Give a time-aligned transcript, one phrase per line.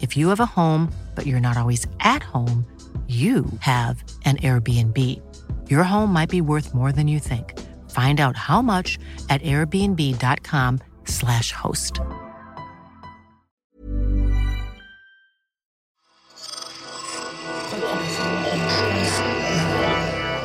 [0.00, 2.64] If you have a home, but you're not always at home,
[3.08, 4.96] you have an Airbnb.
[5.70, 7.58] Your home might be worth more than you think.
[7.90, 8.98] Find out how much
[9.30, 12.00] at airbnb.com/slash host.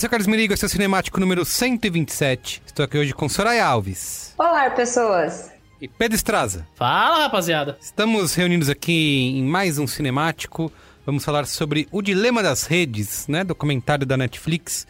[0.00, 2.62] Olá, sou Carlos Merigo, esse é o Cinemático número 127.
[2.64, 5.52] Estou aqui hoje com Soraya Alves Olá, pessoas!
[5.78, 6.66] e Pedro Estraza.
[6.74, 7.76] Fala, rapaziada.
[7.82, 10.72] Estamos reunidos aqui em mais um Cinemático.
[11.04, 13.44] Vamos falar sobre O Dilema das Redes, né?
[13.44, 14.86] Documentário da Netflix,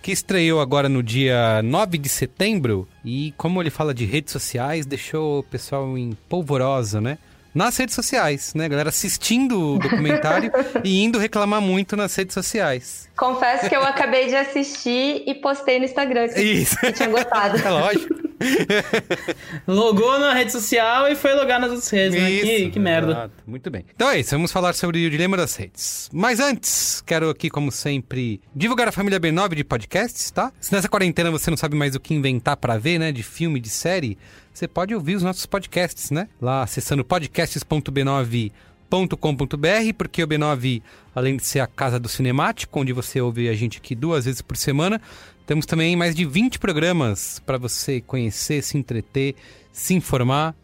[0.00, 2.88] que estreou agora no dia 9 de setembro.
[3.04, 7.18] E como ele fala de redes sociais, deixou o pessoal em polvorosa, né?
[7.54, 8.68] Nas redes sociais, né?
[8.68, 10.50] Galera assistindo o documentário
[10.82, 13.08] e indo reclamar muito nas redes sociais.
[13.16, 16.76] Confesso que eu acabei de assistir e postei no Instagram que Isso.
[16.82, 17.54] eu tinha gostado.
[17.64, 18.14] É lógico.
[19.66, 22.28] Logou na rede social e foi logar nas outras redes, né?
[22.28, 23.12] Que, Isso, que merda.
[23.12, 23.34] exato.
[23.46, 23.84] Muito bem.
[23.94, 26.10] Então é isso, vamos falar sobre o dilema das redes.
[26.12, 30.52] Mas antes, quero aqui, como sempre, divulgar a família B9 de podcasts, tá?
[30.60, 33.12] Se nessa quarentena você não sabe mais o que inventar pra ver, né?
[33.12, 34.18] De filme, de série,
[34.54, 36.28] você pode ouvir os nossos podcasts, né?
[36.40, 40.80] Lá acessando podcasts.b9.com.br, porque o B9,
[41.12, 44.40] além de ser a casa do cinemático, onde você ouve a gente aqui duas vezes
[44.40, 45.02] por semana,
[45.44, 49.34] temos também mais de 20 programas para você conhecer, se entreter,
[49.72, 50.54] se informar.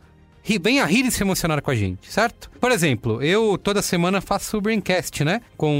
[0.42, 2.50] Ri- Venha rir e se emocionar com a gente, certo?
[2.60, 5.40] Por exemplo, eu toda semana faço o Braincast, né?
[5.56, 5.74] Com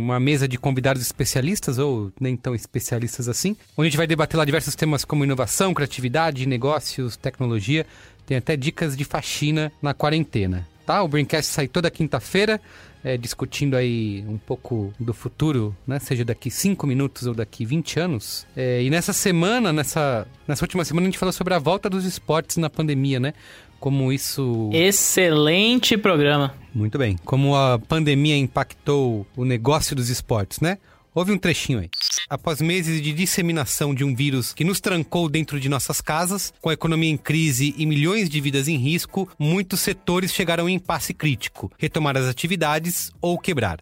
[0.00, 4.36] uma mesa de convidados especialistas, ou nem tão especialistas assim, onde a gente vai debater
[4.36, 7.86] lá diversos temas como inovação, criatividade, negócios, tecnologia.
[8.26, 11.02] Tem até dicas de faxina na quarentena, tá?
[11.02, 12.60] O Braincast sai toda quinta-feira,
[13.04, 15.98] é, discutindo aí um pouco do futuro, né?
[15.98, 18.46] Seja daqui 5 minutos ou daqui 20 anos.
[18.56, 22.04] É, e nessa semana, nessa, nessa última semana, a gente falou sobre a volta dos
[22.04, 23.34] esportes na pandemia, né?
[23.82, 24.70] Como isso.
[24.72, 26.54] Excelente programa.
[26.72, 27.18] Muito bem.
[27.24, 30.78] Como a pandemia impactou o negócio dos esportes, né?
[31.12, 31.90] Houve um trechinho aí.
[32.30, 36.68] Após meses de disseminação de um vírus que nos trancou dentro de nossas casas, com
[36.68, 41.12] a economia em crise e milhões de vidas em risco, muitos setores chegaram em impasse
[41.12, 43.80] crítico, retomar as atividades ou quebrar.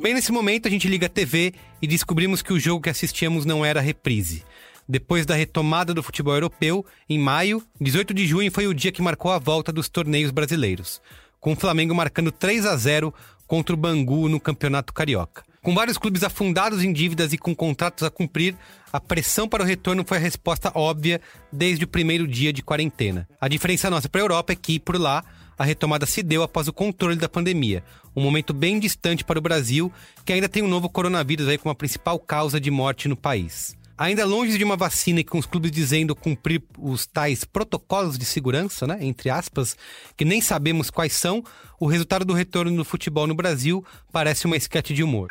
[0.00, 3.44] Bem nesse momento, a gente liga a TV e descobrimos que o jogo que assistíamos
[3.46, 4.42] não era reprise.
[4.88, 9.02] Depois da retomada do futebol europeu, em maio, 18 de junho foi o dia que
[9.02, 11.00] marcou a volta dos torneios brasileiros,
[11.40, 13.12] com o Flamengo marcando 3 a 0
[13.46, 15.44] contra o Bangu no Campeonato Carioca.
[15.60, 18.54] Com vários clubes afundados em dívidas e com contratos a cumprir,
[18.92, 21.20] a pressão para o retorno foi a resposta óbvia
[21.52, 23.28] desde o primeiro dia de quarentena.
[23.40, 25.24] A diferença nossa para a Europa é que, por lá,
[25.58, 27.82] a retomada se deu após o controle da pandemia,
[28.14, 29.92] um momento bem distante para o Brasil,
[30.24, 33.16] que ainda tem o um novo coronavírus aí como a principal causa de morte no
[33.16, 33.76] país.
[33.98, 38.26] Ainda longe de uma vacina e com os clubes dizendo cumprir os tais protocolos de
[38.26, 39.74] segurança, né, entre aspas,
[40.16, 41.42] que nem sabemos quais são,
[41.80, 43.82] o resultado do retorno do futebol no Brasil
[44.12, 45.28] parece uma esquete de humor.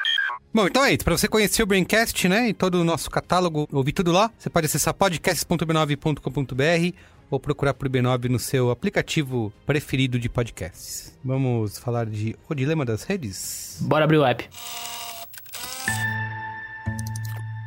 [0.54, 1.04] Bom, então é isso.
[1.04, 4.50] Para você conhecer o Braincast, né, e todo o nosso catálogo, ouvir tudo lá, você
[4.50, 6.98] pode acessar podcasts.b9.com.br
[7.30, 11.14] ou procurar por B9 no seu aplicativo preferido de podcasts.
[11.24, 13.78] Vamos falar de O Dilema das Redes?
[13.82, 14.48] Bora abrir o app.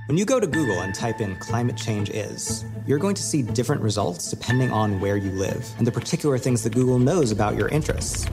[0.08, 3.42] When you go to Google and type in climate change is, you're going to see
[3.42, 7.56] different results depending on where you live and the particular things that Google knows about
[7.56, 8.26] your interests.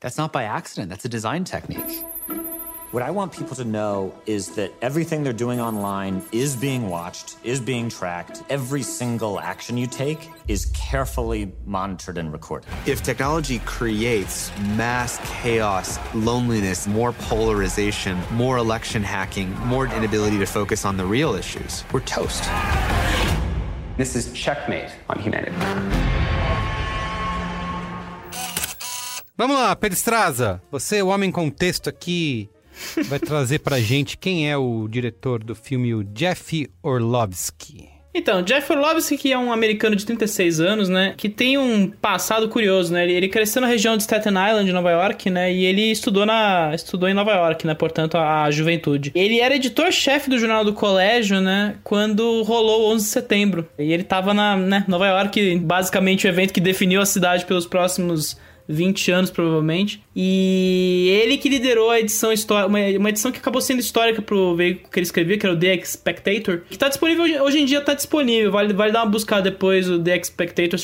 [0.00, 2.02] That's not by accident, that's a design technique.
[2.96, 7.36] What I want people to know is that everything they're doing online is being watched,
[7.44, 8.42] is being tracked.
[8.48, 12.70] Every single action you take is carefully monitored and recorded.
[12.86, 20.86] If technology creates mass chaos, loneliness, more polarization, more election hacking, more inability to focus
[20.86, 22.44] on the real issues, we're toast.
[23.98, 25.54] This is checkmate on humanity.
[29.36, 30.62] Vamos lá, Pedro Estraza.
[30.72, 32.48] Você, o homem com texto aqui,
[33.06, 37.96] vai trazer pra gente quem é o diretor do filme, o Jeff Orlovsky.
[38.16, 42.48] Então, Jeff Orlovsky, que é um americano de 36 anos, né, que tem um passado
[42.48, 45.90] curioso, né, ele, ele, cresceu na região de Staten Island, Nova York, né, e ele
[45.90, 49.12] estudou, na, estudou em Nova York, né, portanto, a, a juventude.
[49.14, 53.92] Ele era editor-chefe do jornal do colégio, né, quando rolou o 11 de setembro, e
[53.92, 58.38] ele tava na, né, Nova York, basicamente o evento que definiu a cidade pelos próximos
[58.68, 60.02] 20 anos provavelmente.
[60.14, 64.88] E ele que liderou a edição histórica, uma, edição que acabou sendo histórica pro veículo
[64.90, 67.94] que ele escrevia, que era o The Spectator, que tá disponível hoje, em dia tá
[67.94, 68.50] disponível.
[68.50, 70.78] Vale, vale dar uma buscada depois o The Spectator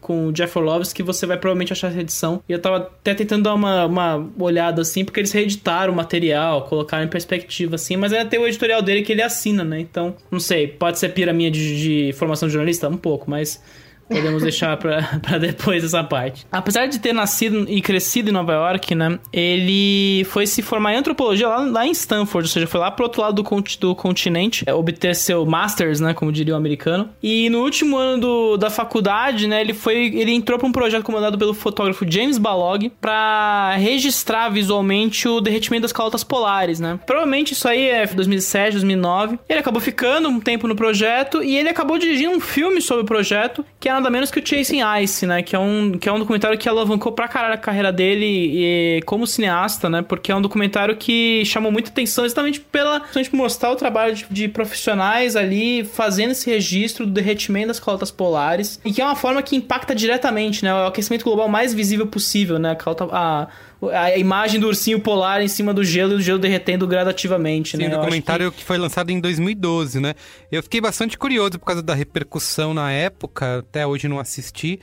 [0.00, 2.42] com o Jeff Orlovsky, que você vai provavelmente achar essa edição.
[2.48, 6.62] E eu tava até tentando dar uma, uma olhada assim, porque eles reeditaram o material,
[6.62, 9.80] colocaram em perspectiva assim, mas ainda tem o editorial dele que ele assina, né?
[9.80, 12.88] Então, não sei, pode ser pira minha de, de formação de jornalista?
[12.88, 13.60] Um pouco, mas
[14.08, 16.46] Podemos deixar pra depois essa parte.
[16.50, 19.18] Apesar de ter nascido e crescido em Nova York, né?
[19.32, 23.04] Ele foi se formar em antropologia lá, lá em Stanford, ou seja, foi lá pro
[23.04, 26.14] outro lado do, do continente, é, obter seu Masters, né?
[26.14, 27.10] Como diria o americano.
[27.22, 29.60] E no último ano do, da faculdade, né?
[29.60, 30.06] Ele foi.
[30.06, 35.82] Ele entrou pra um projeto comandado pelo fotógrafo James Balog para registrar visualmente o derretimento
[35.82, 36.98] das calotas polares, né?
[37.04, 39.38] Provavelmente isso aí é 2007, 2009.
[39.48, 43.06] Ele acabou ficando um tempo no projeto e ele acabou dirigindo um filme sobre o
[43.06, 45.42] projeto, que era nada menos que o Chasing Ice, né?
[45.42, 49.02] Que é um, que é um documentário que alavancou pra caralho a carreira dele e,
[49.02, 50.02] como cineasta, né?
[50.02, 54.26] Porque é um documentário que chamou muita atenção exatamente pela gente mostrar o trabalho de,
[54.30, 59.16] de, profissionais ali fazendo esse registro do derretimento das calotas polares e que é uma
[59.16, 60.72] forma que impacta diretamente, né?
[60.72, 62.72] O aquecimento global mais visível possível, né?
[62.72, 63.48] A, calota, a
[63.92, 67.84] a imagem do ursinho polar em cima do gelo e o gelo derretendo gradativamente, Sim,
[67.84, 67.88] né?
[67.88, 68.58] Um documentário que...
[68.58, 68.64] que...
[68.64, 70.14] foi lançado em 2012, né?
[70.50, 74.80] Eu fiquei bastante curioso por causa da repercussão na época, até hoje não assisti.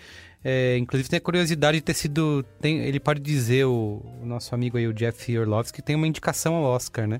[0.47, 2.45] É, inclusive tem a curiosidade de ter sido.
[2.62, 6.53] Tem, ele pode dizer, o, o, nosso amigo aí, o Jeff Orlovsky, tem uma indicação
[6.53, 7.19] ao Oscar, né?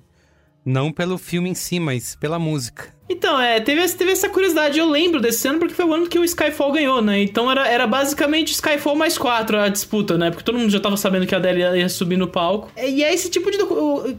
[0.65, 2.95] Não pelo filme em si, mas pela música.
[3.07, 4.79] Então, é, teve, teve essa curiosidade.
[4.79, 7.22] Eu lembro desse ano porque foi o ano que o Skyfall ganhou, né?
[7.22, 10.31] Então era, era basicamente Skyfall mais 4 a disputa, né?
[10.31, 12.72] Porque todo mundo já tava sabendo que a Adele ia, ia subir no palco.
[12.75, 13.60] E é esse tipo de.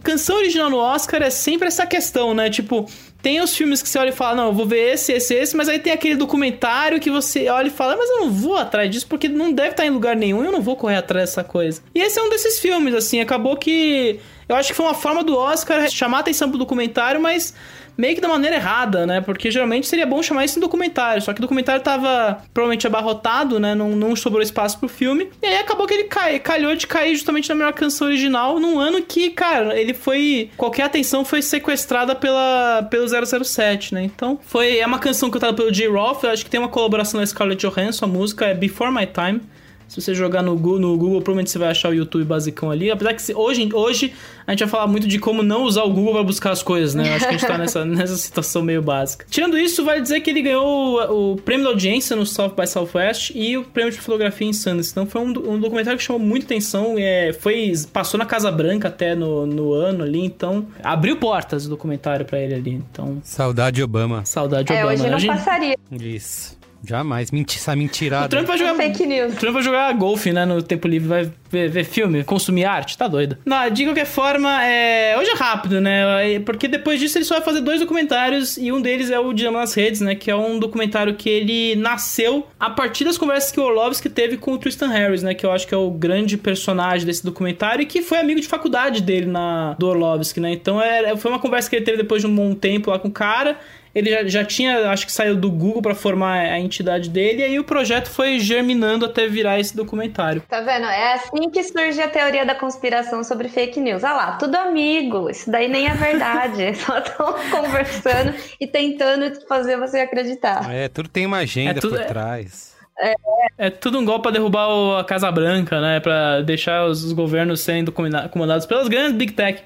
[0.04, 2.48] Canção original no Oscar é sempre essa questão, né?
[2.48, 2.88] Tipo,
[3.20, 5.56] tem os filmes que você olha e fala, não, eu vou ver esse, esse, esse,
[5.56, 8.88] mas aí tem aquele documentário que você olha e fala, mas eu não vou atrás
[8.88, 11.82] disso porque não deve estar em lugar nenhum, eu não vou correr atrás dessa coisa.
[11.92, 14.20] E esse é um desses filmes, assim, acabou que.
[14.48, 17.54] Eu acho que foi uma forma do Oscar chamar a atenção pro documentário, mas
[17.96, 19.20] meio que da maneira errada, né?
[19.20, 21.22] Porque geralmente seria bom chamar isso em documentário.
[21.22, 23.74] Só que o documentário tava provavelmente abarrotado, né?
[23.74, 25.30] Não, não sobrou espaço pro filme.
[25.42, 28.78] E aí acabou que ele cai, calhou de cair justamente na melhor canção original num
[28.78, 30.50] ano que, cara, ele foi.
[30.56, 34.04] Qualquer atenção foi sequestrada pela, pelo 007, né?
[34.04, 34.78] Então, foi.
[34.78, 35.88] É uma canção cantada pelo J.
[35.88, 36.24] Roth.
[36.24, 38.04] Eu acho que tem uma colaboração da Scarlett Johansson.
[38.04, 39.40] A música é Before My Time.
[39.88, 42.90] Se você jogar no Google, no Google, provavelmente você vai achar o YouTube basicão ali.
[42.90, 44.12] Apesar que hoje, hoje
[44.46, 46.94] a gente vai falar muito de como não usar o Google para buscar as coisas,
[46.94, 47.08] né?
[47.08, 49.26] Eu acho que a gente tá nessa, nessa situação meio básica.
[49.30, 52.66] Tirando isso, vale dizer que ele ganhou o, o prêmio da audiência no South by
[52.66, 54.90] Southwest e o prêmio de fotografia em Sundance.
[54.90, 56.94] Então foi um, um documentário que chamou muita atenção.
[56.98, 61.68] É, foi, passou na Casa Branca até no, no ano ali, então abriu portas o
[61.68, 62.72] documentário para ele ali.
[62.72, 63.18] Então.
[63.22, 64.24] Saudade Obama.
[64.24, 64.92] Saudade é, Obama.
[64.92, 65.36] Hoje não gente...
[65.36, 65.76] passaria.
[65.92, 66.56] Isso.
[66.84, 67.30] Jamais.
[67.30, 68.26] Menti essa mentirada.
[68.26, 68.74] O Trump vai jogar.
[68.74, 69.34] Fake news.
[69.34, 70.44] O Trump vai jogar golfe, né?
[70.44, 72.96] No tempo livre, vai ver, ver filme, consumir arte.
[72.96, 73.38] Tá doido.
[73.44, 75.16] Não, de qualquer forma, é...
[75.18, 76.38] hoje é rápido, né?
[76.44, 79.60] Porque depois disso ele só vai fazer dois documentários e um deles é o Dilema
[79.60, 80.14] nas Redes, né?
[80.14, 84.36] Que é um documentário que ele nasceu a partir das conversas que o Orlovsky teve
[84.36, 85.34] com o Tristan Harris, né?
[85.34, 88.46] Que eu acho que é o grande personagem desse documentário e que foi amigo de
[88.46, 90.52] faculdade dele na, do Orlovsky, né?
[90.52, 93.08] Então é, foi uma conversa que ele teve depois de um bom tempo lá com
[93.08, 93.58] o cara
[93.96, 97.44] ele já, já tinha, acho que saiu do Google para formar a entidade dele, e
[97.44, 100.42] aí o projeto foi germinando até virar esse documentário.
[100.48, 100.84] Tá vendo?
[100.86, 104.04] É assim que surge a teoria da conspiração sobre fake news.
[104.04, 106.74] Ah lá, tudo amigo, isso daí nem é verdade.
[106.76, 110.70] Só estão conversando e tentando fazer você acreditar.
[110.72, 112.76] É, tudo tem uma agenda É tudo- por é- trás.
[112.98, 113.14] É,
[113.58, 116.00] É tudo um golpe pra derrubar o- a Casa Branca, né?
[116.00, 119.62] Pra deixar os, os governos sendo comandados pelas grandes Big Tech.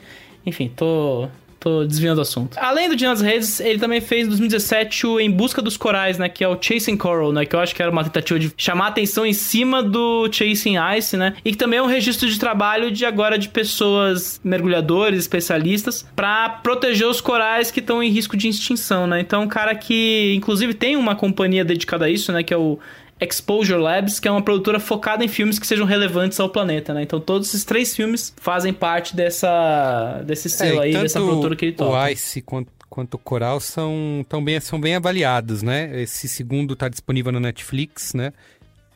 [0.47, 1.29] Enfim, tô.
[1.61, 2.57] Tô desviando o assunto.
[2.59, 6.17] Além do Dia das Redes, ele também fez em 2017 o Em Busca dos Corais,
[6.17, 6.27] né?
[6.27, 7.45] Que é o Chasing Coral, né?
[7.45, 11.19] Que eu acho que era uma tentativa de chamar atenção em cima do Chasing Ice,
[11.19, 11.35] né?
[11.45, 16.49] E que também é um registro de trabalho de agora de pessoas mergulhadores, especialistas, pra
[16.49, 19.21] proteger os corais que estão em risco de extinção, né?
[19.21, 22.43] Então, um cara que, inclusive, tem uma companhia dedicada a isso, né?
[22.43, 22.79] Que é o
[23.21, 27.03] Exposure Labs, que é uma produtora focada em filmes que sejam relevantes ao planeta, né?
[27.03, 31.67] Então todos esses três filmes fazem parte dessa desse selo É, aí, dessa produtora que
[31.67, 31.97] ele toca.
[31.97, 35.91] O Ice quanto, quanto o Coral são, tão bem, são bem avaliados, né?
[36.01, 38.33] Esse segundo tá disponível no Netflix, né?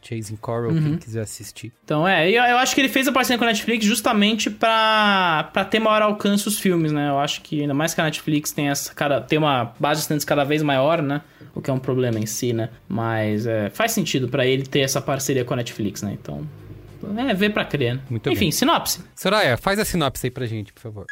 [0.07, 0.83] Chasing Coral, Uhum.
[0.83, 1.73] quem quiser assistir.
[1.83, 5.49] Então, é, eu, eu acho que ele fez a parceria com a Netflix justamente pra,
[5.53, 7.09] pra ter maior alcance os filmes, né?
[7.09, 10.27] Eu acho que ainda mais que a Netflix tem essa cara, tem uma base de
[10.27, 11.23] cada vez maior, né?
[11.55, 12.71] O que é um problema em si, né?
[12.89, 16.17] Mas é, faz sentido pra ele ter essa parceria com a Netflix, né?
[16.21, 16.47] Então,
[17.17, 18.01] é ver pra crer, né?
[18.11, 18.53] Muito Enfim, bem.
[18.53, 19.01] sinopse.
[19.15, 21.07] Soraya, faz a sinopse aí pra gente, por favor.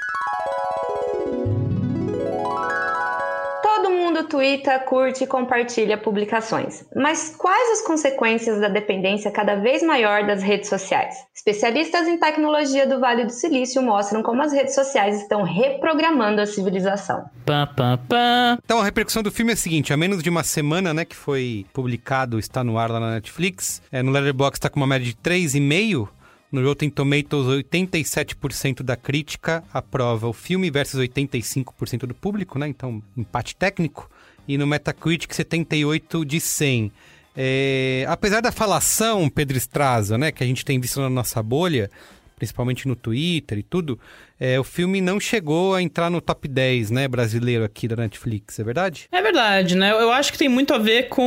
[4.33, 6.87] Twitta, curte e compartilha publicações.
[6.97, 11.15] Mas quais as consequências da dependência cada vez maior das redes sociais?
[11.35, 16.47] Especialistas em tecnologia do Vale do Silício mostram como as redes sociais estão reprogramando a
[16.47, 17.27] civilização.
[17.45, 18.59] Pam, pam, pam.
[18.65, 21.15] Então, a repercussão do filme é a seguinte: há menos de uma semana, né, que
[21.15, 23.83] foi publicado, está no ar lá na Netflix.
[23.93, 26.09] É, no Letterboxd está com uma média de 3,5.
[26.51, 32.67] No Rotten Tomatoes, 87% da crítica aprova o filme versus 85% do público, né?
[32.69, 34.09] Então, empate técnico.
[34.47, 36.93] E no Metacritic, 78 de 100.
[37.37, 41.91] É, apesar da falação, Pedro Estraza, né, que a gente tem visto na nossa bolha,
[42.37, 43.99] principalmente no Twitter e tudo,
[44.45, 48.59] é, o filme não chegou a entrar no top 10, né, brasileiro aqui da Netflix,
[48.59, 49.07] é verdade?
[49.13, 49.93] É verdade, né?
[49.93, 51.23] Eu acho que tem muito a ver com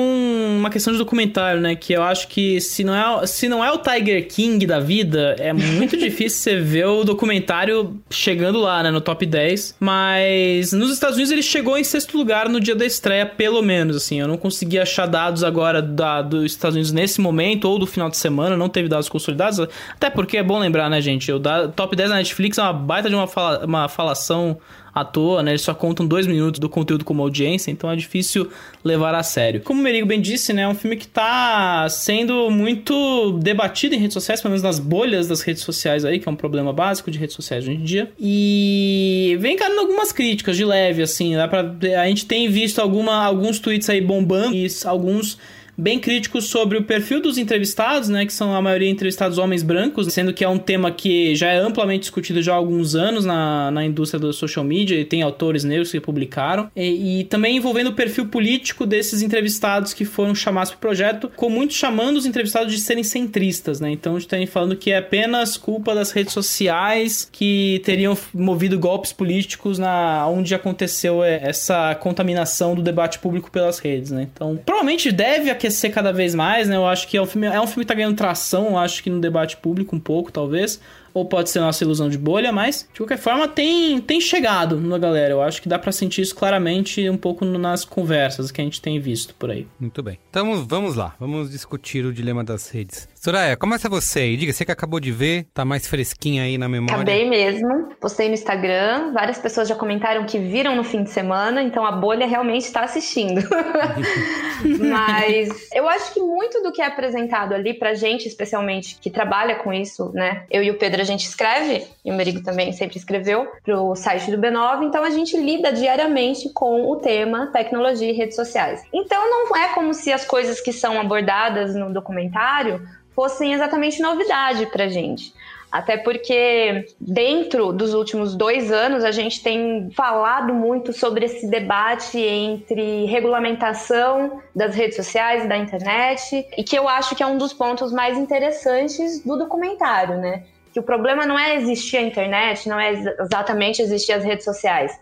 [0.59, 1.77] uma questão de documentário, né?
[1.77, 5.33] Que eu acho que se não é, se não é o Tiger King da vida,
[5.39, 8.91] é muito difícil você ver o documentário chegando lá, né?
[8.91, 9.77] No top 10.
[9.79, 13.95] Mas nos Estados Unidos ele chegou em sexto lugar no dia da estreia, pelo menos,
[13.95, 14.19] assim.
[14.19, 18.09] Eu não consegui achar dados agora da, dos Estados Unidos nesse momento ou do final
[18.09, 19.65] de semana, não teve dados consolidados.
[19.93, 21.31] Até porque é bom lembrar, né, gente?
[21.31, 24.57] O da, top 10 da Netflix é uma baita de uma, fala, uma falação
[24.93, 25.51] à toa, né?
[25.51, 28.49] Eles só contam dois minutos do conteúdo como audiência, então é difícil
[28.83, 29.61] levar a sério.
[29.61, 30.61] Como o Merigo bem disse, né?
[30.61, 35.27] É um filme que tá sendo muito debatido em redes sociais, pelo menos nas bolhas
[35.27, 38.11] das redes sociais aí, que é um problema básico de redes sociais hoje em dia.
[38.17, 41.75] E vem encarando algumas críticas de leve, assim, dá pra...
[42.01, 45.37] A gente tem visto alguma, alguns tweets aí bombando e alguns
[45.77, 50.11] bem críticos sobre o perfil dos entrevistados, né, que são a maioria entrevistados homens brancos,
[50.13, 53.71] sendo que é um tema que já é amplamente discutido já há alguns anos na,
[53.71, 57.87] na indústria do social media, e tem autores negros que publicaram, e, e também envolvendo
[57.87, 62.25] o perfil político desses entrevistados que foram chamados para o projeto, com muitos chamando os
[62.25, 66.11] entrevistados de serem centristas, né, então a gente tem falando que é apenas culpa das
[66.11, 73.19] redes sociais que teriam movido golpes políticos na onde aconteceu é, essa contaminação do debate
[73.19, 76.75] público pelas redes, né, então provavelmente deve aquecer cada vez mais, né?
[76.75, 79.01] Eu acho que é um filme, é um filme que tá ganhando tração, eu acho
[79.01, 80.79] que no debate público um pouco, talvez.
[81.13, 84.97] Ou pode ser nossa ilusão de bolha, mas de qualquer forma tem, tem chegado na
[84.97, 85.31] galera.
[85.33, 88.81] Eu acho que dá pra sentir isso claramente um pouco nas conversas que a gente
[88.81, 89.65] tem visto por aí.
[89.79, 90.19] Muito bem.
[90.29, 93.07] Então vamos lá, vamos discutir o dilema das redes.
[93.25, 94.37] Soraya, começa você aí.
[94.37, 96.97] Diga, você que acabou de ver, tá mais fresquinha aí na memória.
[96.97, 101.63] Acabei mesmo, postei no Instagram, várias pessoas já comentaram que viram no fim de semana,
[101.63, 103.41] então a bolha realmente está assistindo.
[104.79, 109.55] Mas eu acho que muito do que é apresentado ali pra gente, especialmente que trabalha
[109.55, 110.43] com isso, né?
[110.51, 114.29] Eu e o Pedro a gente escreve, e o Merigo também sempre escreveu pro site
[114.29, 118.83] do B9, então a gente lida diariamente com o tema tecnologia e redes sociais.
[118.93, 124.65] Então não é como se as coisas que são abordadas no documentário fossem exatamente novidade
[124.67, 125.33] pra gente.
[125.71, 132.17] Até porque, dentro dos últimos dois anos, a gente tem falado muito sobre esse debate
[132.17, 137.51] entre regulamentação das redes sociais, da internet, e que eu acho que é um dos
[137.51, 140.43] pontos mais interessantes do documentário, né?
[140.71, 144.97] Que o problema não é existir a internet, não é exatamente existir as redes sociais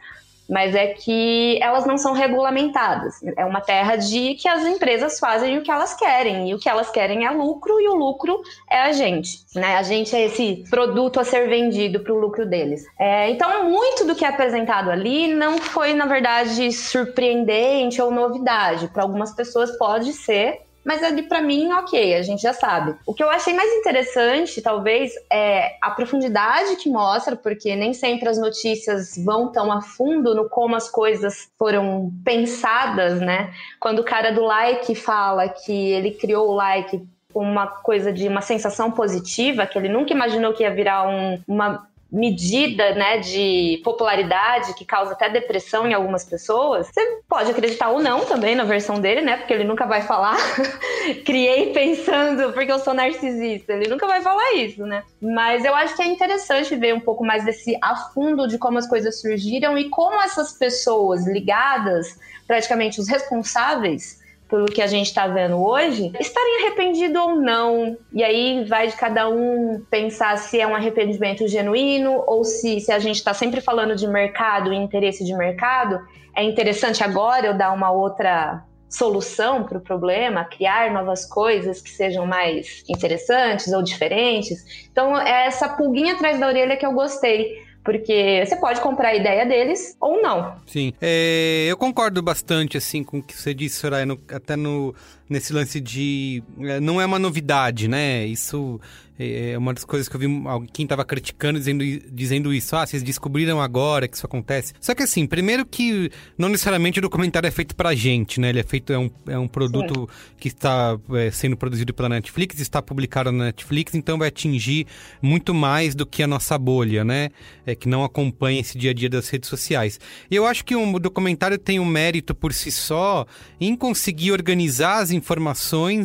[0.50, 3.16] mas é que elas não são regulamentadas.
[3.38, 6.70] É uma terra de que as empresas fazem o que elas querem, e o que
[6.70, 9.40] elas querem é lucro, e o lucro é a gente.
[9.56, 9.78] Né?
[9.78, 12.86] A gente é esse produto a ser vendido para o lucro deles.
[13.00, 18.88] É, então, muito do que é apresentado ali não foi, na verdade, surpreendente ou novidade.
[18.88, 22.96] Para algumas pessoas pode ser, mas ali para mim, ok, a gente já sabe.
[23.06, 28.28] O que eu achei mais interessante, talvez, é a profundidade que mostra, porque nem sempre
[28.28, 33.54] as notícias vão tão a fundo no como as coisas foram pensadas, né?
[33.80, 37.02] Quando o cara do like fala que ele criou o like
[37.34, 41.88] uma coisa de uma sensação positiva, que ele nunca imaginou que ia virar um, uma
[42.14, 48.00] medida né, de popularidade que causa até depressão em algumas pessoas, você pode acreditar ou
[48.00, 49.38] não também na versão dele, né?
[49.38, 50.38] Porque ele nunca vai falar
[51.26, 53.74] criei pensando porque eu sou narcisista.
[53.74, 55.04] Ele nunca vai falar isso, né?
[55.20, 58.78] Mas eu acho que é interessante ver um pouco mais desse a fundo de como
[58.78, 64.23] as coisas surgiram e como essas pessoas ligadas, praticamente os responsáveis
[64.54, 67.98] pelo que a gente está vendo hoje, estarem arrependido ou não.
[68.14, 72.92] E aí vai de cada um pensar se é um arrependimento genuíno ou se, se
[72.92, 76.00] a gente está sempre falando de mercado e interesse de mercado,
[76.36, 81.90] é interessante agora eu dar uma outra solução para o problema, criar novas coisas que
[81.90, 84.88] sejam mais interessantes ou diferentes.
[84.92, 89.16] Então, é essa pulguinha atrás da orelha que eu gostei porque você pode comprar a
[89.16, 90.56] ideia deles ou não.
[90.66, 90.94] Sim.
[91.02, 94.96] É, eu concordo bastante, assim, com o que você disse, Soraya, no, até no,
[95.34, 96.42] nesse lance de.
[96.60, 98.26] É, não é uma novidade, né?
[98.26, 98.80] Isso
[99.18, 100.28] é, é uma das coisas que eu vi
[100.72, 102.76] quem estava criticando dizendo, dizendo isso.
[102.76, 104.74] Ah, vocês descobriram agora que isso acontece.
[104.80, 108.50] Só que assim, primeiro que não necessariamente o documentário é feito pra gente, né?
[108.50, 110.36] Ele é feito, é um, é um produto Sim.
[110.38, 114.88] que está é, sendo produzido pela Netflix, está publicado na Netflix, então vai atingir
[115.22, 117.30] muito mais do que a nossa bolha, né?
[117.66, 120.00] É, que não acompanha esse dia a dia das redes sociais.
[120.30, 123.26] E eu acho que o documentário tem um mérito por si só
[123.60, 125.23] em conseguir organizar as informações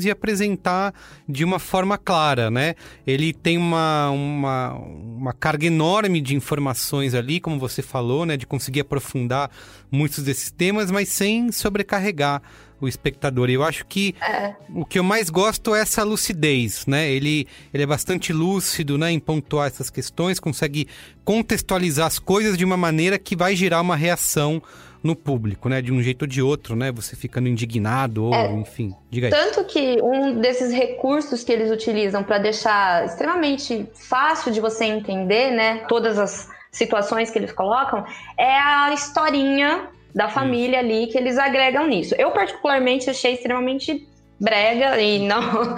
[0.04, 0.94] e apresentar
[1.28, 2.74] de uma forma clara, né?
[3.06, 8.36] Ele tem uma, uma, uma carga enorme de informações ali, como você falou, né?
[8.36, 9.50] De conseguir aprofundar
[9.90, 12.42] muitos desses temas, mas sem sobrecarregar
[12.80, 13.50] o espectador.
[13.50, 14.54] Eu acho que é.
[14.72, 17.10] o que eu mais gosto é essa lucidez, né?
[17.10, 19.10] Ele, ele é bastante lúcido, né?
[19.10, 20.86] Em pontuar essas questões, consegue
[21.24, 24.62] contextualizar as coisas de uma maneira que vai gerar uma reação
[25.02, 25.80] no público, né?
[25.80, 26.90] De um jeito ou de outro, né?
[26.92, 29.30] Você ficando indignado ou, é, enfim, diga aí.
[29.30, 35.50] Tanto que um desses recursos que eles utilizam para deixar extremamente fácil de você entender,
[35.50, 35.84] né?
[35.88, 38.04] Todas as situações que eles colocam,
[38.36, 42.14] é a historinha da família ali que eles agregam nisso.
[42.18, 44.06] Eu particularmente achei extremamente
[44.40, 45.76] brega e não.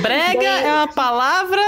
[0.00, 1.60] Brega é uma palavra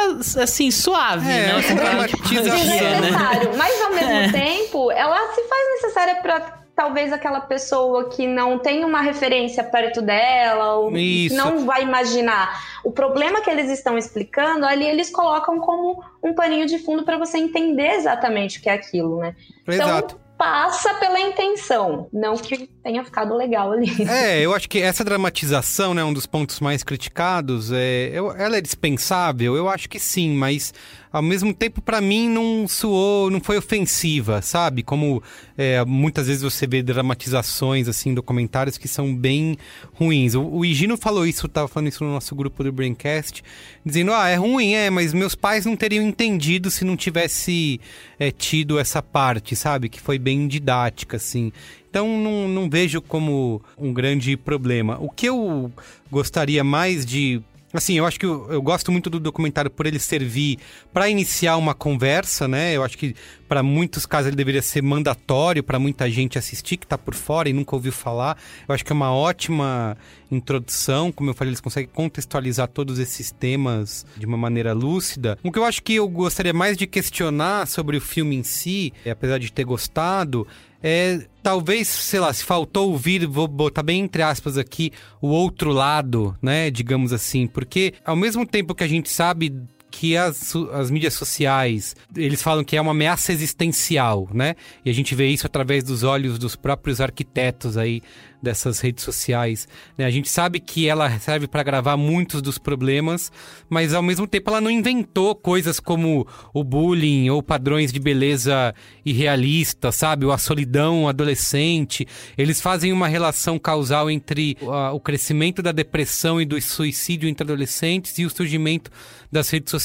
[0.43, 1.57] assim suave, é, né?
[1.57, 3.53] Assim, né?
[3.57, 4.33] Mas ao mesmo é.
[4.33, 10.03] tempo, ela se faz necessária para talvez aquela pessoa que não tem uma referência perto
[10.03, 11.37] dela ou Isso.
[11.37, 12.61] não vai imaginar.
[12.83, 17.17] O problema que eles estão explicando, ali eles colocam como um paninho de fundo para
[17.17, 19.37] você entender exatamente o que é aquilo, né?
[19.69, 20.17] Exato.
[20.17, 23.91] Então, passa pela intenção, não que tenha ficado legal ali.
[24.09, 28.57] É, eu acho que essa dramatização, né, um dos pontos mais criticados, é, eu, ela
[28.57, 29.57] é dispensável?
[29.57, 30.73] Eu acho que sim, mas
[31.15, 34.83] ao mesmo tempo, para mim, não soou, não foi ofensiva, sabe?
[34.83, 35.23] Como
[35.57, 39.57] é, muitas vezes você vê dramatizações, assim, documentários que são bem
[39.93, 40.35] ruins.
[40.35, 43.45] O, o Higino falou isso, tava falando isso no nosso grupo do Braincast,
[43.87, 47.81] dizendo, ah, é ruim, é, mas meus pais não teriam entendido se não tivesse
[48.19, 49.89] é, tido essa parte, sabe?
[49.89, 51.53] Que foi bem didática, assim.
[51.89, 54.99] Então não, não vejo como um grande problema.
[55.01, 55.71] O que eu
[56.11, 57.41] gostaria mais de
[57.75, 60.59] Assim, eu acho que eu, eu, gosto muito do documentário por ele servir
[60.93, 62.73] para iniciar uma conversa, né?
[62.73, 63.17] Eu acho que
[63.49, 67.49] para muitos casos ele deveria ser mandatório para muita gente assistir que está por fora
[67.49, 68.39] e nunca ouviu falar.
[68.69, 69.97] Eu acho que é uma ótima
[70.31, 75.37] introdução, como eu falei, eles conseguem contextualizar todos esses temas de uma maneira lúcida.
[75.43, 78.93] O que eu acho que eu gostaria mais de questionar sobre o filme em si,
[79.11, 80.47] apesar de ter gostado,
[80.87, 85.71] é, talvez, sei lá, se faltou ouvir, vou botar bem entre aspas aqui, o outro
[85.71, 89.51] lado, né, digamos assim, porque ao mesmo tempo que a gente sabe
[89.95, 94.57] que as, as mídias sociais, eles falam que é uma ameaça existencial, né?
[94.85, 98.03] E a gente vê isso através dos olhos dos próprios arquitetos aí
[98.45, 99.67] dessas redes sociais.
[99.97, 100.05] Né?
[100.05, 103.33] A gente sabe que ela serve para gravar muitos dos problemas,
[103.71, 108.75] mas ao mesmo tempo ela não inventou coisas como o bullying ou padrões de beleza
[109.05, 110.27] irrealistas, sabe?
[110.27, 112.07] Ou a solidão adolescente.
[112.37, 114.57] Eles fazem uma relação causal entre
[114.93, 118.91] o crescimento da depressão e do suicídio entre adolescentes e o surgimento
[119.33, 119.84] das redes sociais.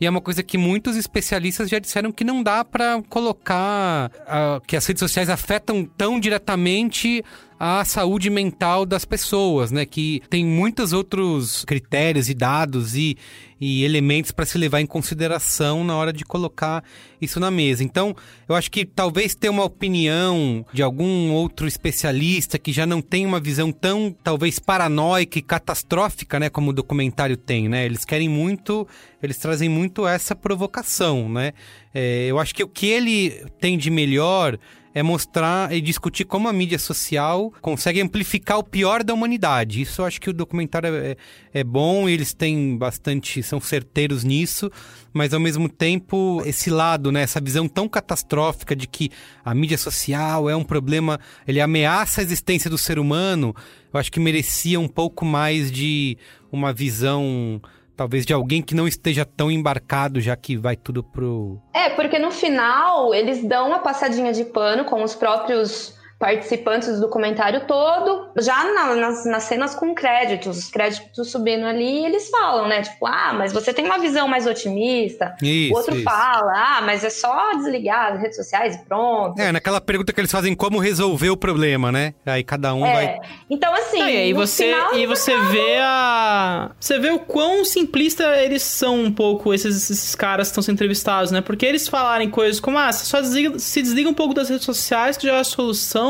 [0.00, 4.60] E é uma coisa que muitos especialistas já disseram que não dá para colocar uh,
[4.66, 7.24] que as redes sociais afetam tão diretamente
[7.58, 9.86] a saúde mental das pessoas, né?
[9.86, 13.16] Que tem muitos outros critérios e dados e,
[13.60, 16.84] e elementos para se levar em consideração na hora de colocar
[17.20, 17.82] isso na mesa.
[17.82, 18.14] Então,
[18.46, 23.24] eu acho que talvez ter uma opinião de algum outro especialista que já não tem
[23.24, 26.50] uma visão tão, talvez, paranoica e catastrófica, né?
[26.50, 27.86] Como o documentário tem, né?
[27.86, 28.86] Eles querem muito,
[29.22, 31.52] eles trazem muito essa provocação, né?
[31.94, 34.58] É, eu acho que o que ele tem de melhor
[34.96, 39.82] é mostrar e discutir como a mídia social consegue amplificar o pior da humanidade.
[39.82, 41.16] Isso eu acho que o documentário é,
[41.52, 44.72] é bom, eles têm bastante, são certeiros nisso,
[45.12, 49.10] mas ao mesmo tempo esse lado, né, essa visão tão catastrófica de que
[49.44, 53.54] a mídia social é um problema, ele ameaça a existência do ser humano,
[53.92, 56.16] eu acho que merecia um pouco mais de
[56.50, 57.60] uma visão
[57.96, 61.58] talvez de alguém que não esteja tão embarcado, já que vai tudo pro.
[61.72, 67.00] É, porque no final eles dão uma passadinha de pano com os próprios participantes do
[67.02, 72.66] documentário todo, já na, nas, nas cenas com créditos, os créditos subindo ali, eles falam,
[72.66, 72.82] né?
[72.82, 75.36] Tipo, ah, mas você tem uma visão mais otimista.
[75.42, 76.04] Isso, o outro isso.
[76.04, 79.38] fala, ah, mas é só desligar as redes sociais e pronto.
[79.38, 82.14] É, naquela pergunta que eles fazem como resolver o problema, né?
[82.24, 82.92] Aí cada um é.
[82.92, 83.20] vai.
[83.50, 83.98] Então, assim.
[83.98, 85.52] e aí você, e você final...
[85.52, 86.70] vê a.
[86.80, 90.76] Você vê o quão simplista eles são um pouco, esses, esses caras que estão sendo
[90.76, 91.42] entrevistados, né?
[91.42, 94.64] Porque eles falarem coisas como, ah, você só desliga, se desliga um pouco das redes
[94.64, 96.05] sociais, que já é a solução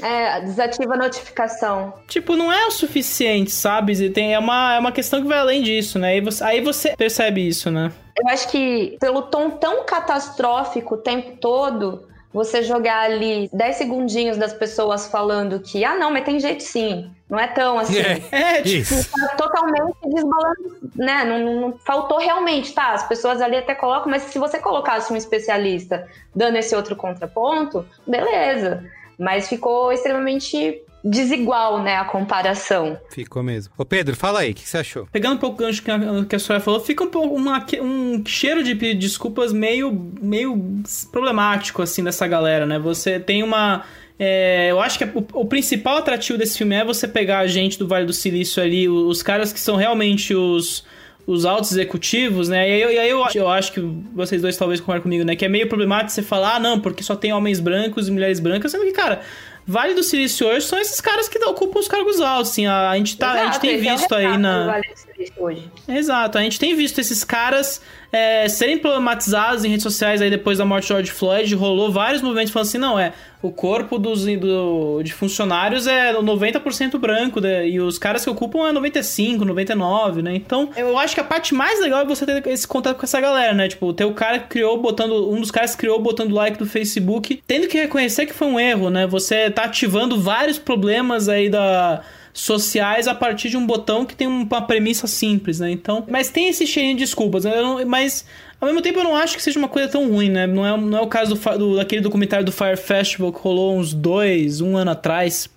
[0.00, 1.94] é, desativa a notificação.
[2.06, 4.10] Tipo, não é o suficiente, sabe?
[4.10, 6.08] Tem, é, uma, é uma questão que vai além disso, né?
[6.08, 7.92] Aí você, aí você percebe isso, né?
[8.18, 14.36] Eu acho que pelo tom tão catastrófico o tempo todo, você jogar ali 10 segundinhos
[14.36, 17.10] das pessoas falando que, ah, não, mas tem jeito sim.
[17.28, 17.98] Não é tão assim.
[17.98, 21.24] É, é tipo, tá totalmente desbalanceado, né?
[21.24, 22.92] Não, não, não, faltou realmente, tá?
[22.92, 27.86] As pessoas ali até colocam, mas se você colocasse um especialista dando esse outro contraponto,
[28.06, 28.84] beleza.
[29.20, 32.98] Mas ficou extremamente desigual, né, a comparação.
[33.10, 33.72] Ficou mesmo.
[33.76, 35.06] Ô Pedro, fala aí, o que você achou?
[35.10, 37.64] Pegando um pouco o gancho que a, que a senhora falou, fica um pouco uma,
[37.80, 42.78] um cheiro de desculpas meio, meio problemático, assim, dessa galera, né?
[42.78, 43.84] Você tem uma...
[44.18, 47.78] É, eu acho que o, o, principal atrativo desse filme é você pegar a gente
[47.78, 50.84] do Vale do Silício ali, os caras que são realmente os
[51.32, 52.68] os altos executivos, né?
[52.68, 53.80] E aí, eu, eu, acho que
[54.12, 55.36] vocês dois talvez concordem comigo, né?
[55.36, 58.40] Que é meio problemático você falar, ah, não, porque só tem homens brancos e mulheres
[58.40, 59.22] brancas, sendo que, cara,
[59.66, 62.96] Vale do Silício hoje são esses caras que ocupam os cargos altos, assim, a, a
[62.96, 64.66] gente, tá, Exato, a gente tem visto é aí na...
[64.66, 65.70] Vale hoje.
[65.88, 67.80] Exato, a gente tem visto esses caras
[68.12, 72.22] é, serem problematizados em redes sociais aí depois da morte de George Floyd, rolou vários
[72.22, 77.68] movimentos falando assim, não, é, o corpo dos, do, de funcionários é 90% branco, né,
[77.68, 80.34] e os caras que ocupam é 95, 99, né?
[80.34, 83.20] Então, eu acho que a parte mais legal é você ter esse contato com essa
[83.20, 83.68] galera, né?
[83.68, 86.66] Tipo, ter o cara que criou botando, um dos caras que criou botando like do
[86.66, 89.06] Facebook, tendo que reconhecer que foi um erro, né?
[89.06, 92.02] Você tá ativando vários problemas aí da
[92.40, 95.70] sociais a partir de um botão que tem uma premissa simples, né?
[95.70, 97.60] Então, mas tem esse cheirinho de desculpas, né?
[97.60, 98.24] Não, mas
[98.60, 100.46] ao mesmo tempo eu não acho que seja uma coisa tão ruim, né?
[100.46, 103.76] Não é, não é o caso do, do, daquele documentário do Fire Festival que rolou
[103.76, 105.48] uns dois, um ano atrás.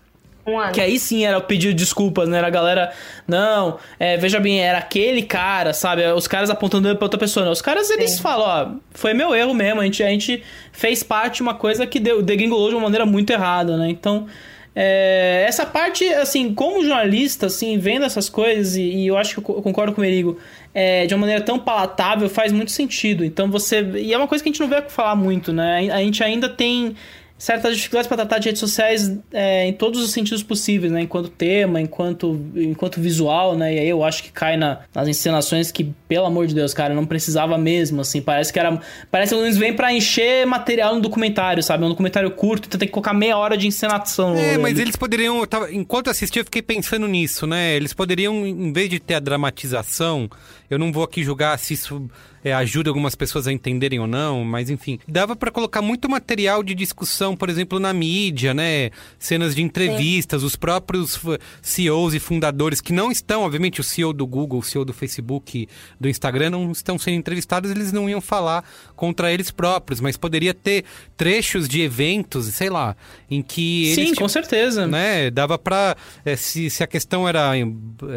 [0.45, 0.71] Um.
[0.73, 2.37] Que aí sim era o pedido de desculpas, né?
[2.37, 2.91] Era a galera,
[3.25, 6.05] não, é, veja bem, era aquele cara, sabe?
[6.11, 7.45] Os caras apontando pra outra pessoa.
[7.45, 7.53] Não.
[7.53, 8.21] Os caras, eles sim.
[8.21, 10.43] falam, ó, foi meu erro mesmo, a gente, a gente
[10.73, 13.89] fez parte de uma coisa que deu, degringolou de uma maneira muito errada, né?
[13.89, 14.27] Então,
[14.75, 19.49] é, essa parte, assim, como jornalista, assim, vendo essas coisas, e, e eu acho que
[19.49, 20.37] eu concordo com o Merigo,
[20.73, 23.23] é, de uma maneira tão palatável, faz muito sentido.
[23.23, 23.81] Então você.
[23.81, 25.89] E é uma coisa que a gente não vê falar muito, né?
[25.91, 26.95] A gente ainda tem
[27.43, 31.01] certas dificuldades para tratar de redes sociais é, em todos os sentidos possíveis, né?
[31.01, 33.75] Enquanto tema, enquanto, enquanto visual, né?
[33.75, 36.93] E aí eu acho que cai na, nas encenações que, pelo amor de Deus, cara,
[36.93, 38.21] não precisava mesmo, assim.
[38.21, 38.79] Parece que era...
[39.11, 41.83] Parece que eles vêm para encher material no documentário, sabe?
[41.83, 44.37] É um documentário curto, então tem que colocar meia hora de encenação.
[44.37, 45.45] É, mas eles poderiam...
[45.69, 47.75] Enquanto assistia, eu fiquei pensando nisso, né?
[47.75, 50.29] Eles poderiam, em vez de ter a dramatização...
[50.69, 52.09] Eu não vou aqui julgar se isso
[52.43, 56.63] é, ajuda algumas pessoas a entenderem ou não, mas enfim, dava para colocar muito material
[56.63, 58.91] de discussão por exemplo, na mídia, né?
[59.19, 60.47] Cenas de entrevistas, Sim.
[60.47, 61.19] os próprios
[61.61, 65.67] CEOs e fundadores que não estão, obviamente, o CEO do Google, o CEO do Facebook,
[65.99, 68.63] do Instagram não estão sendo entrevistados, eles não iam falar
[68.95, 70.85] contra eles próprios, mas poderia ter
[71.17, 72.95] trechos de eventos, sei lá,
[73.29, 73.95] em que eles.
[73.95, 74.87] Sim, tipo, com certeza.
[74.87, 75.95] Né, dava pra.
[76.25, 77.65] É, se, se a questão era é,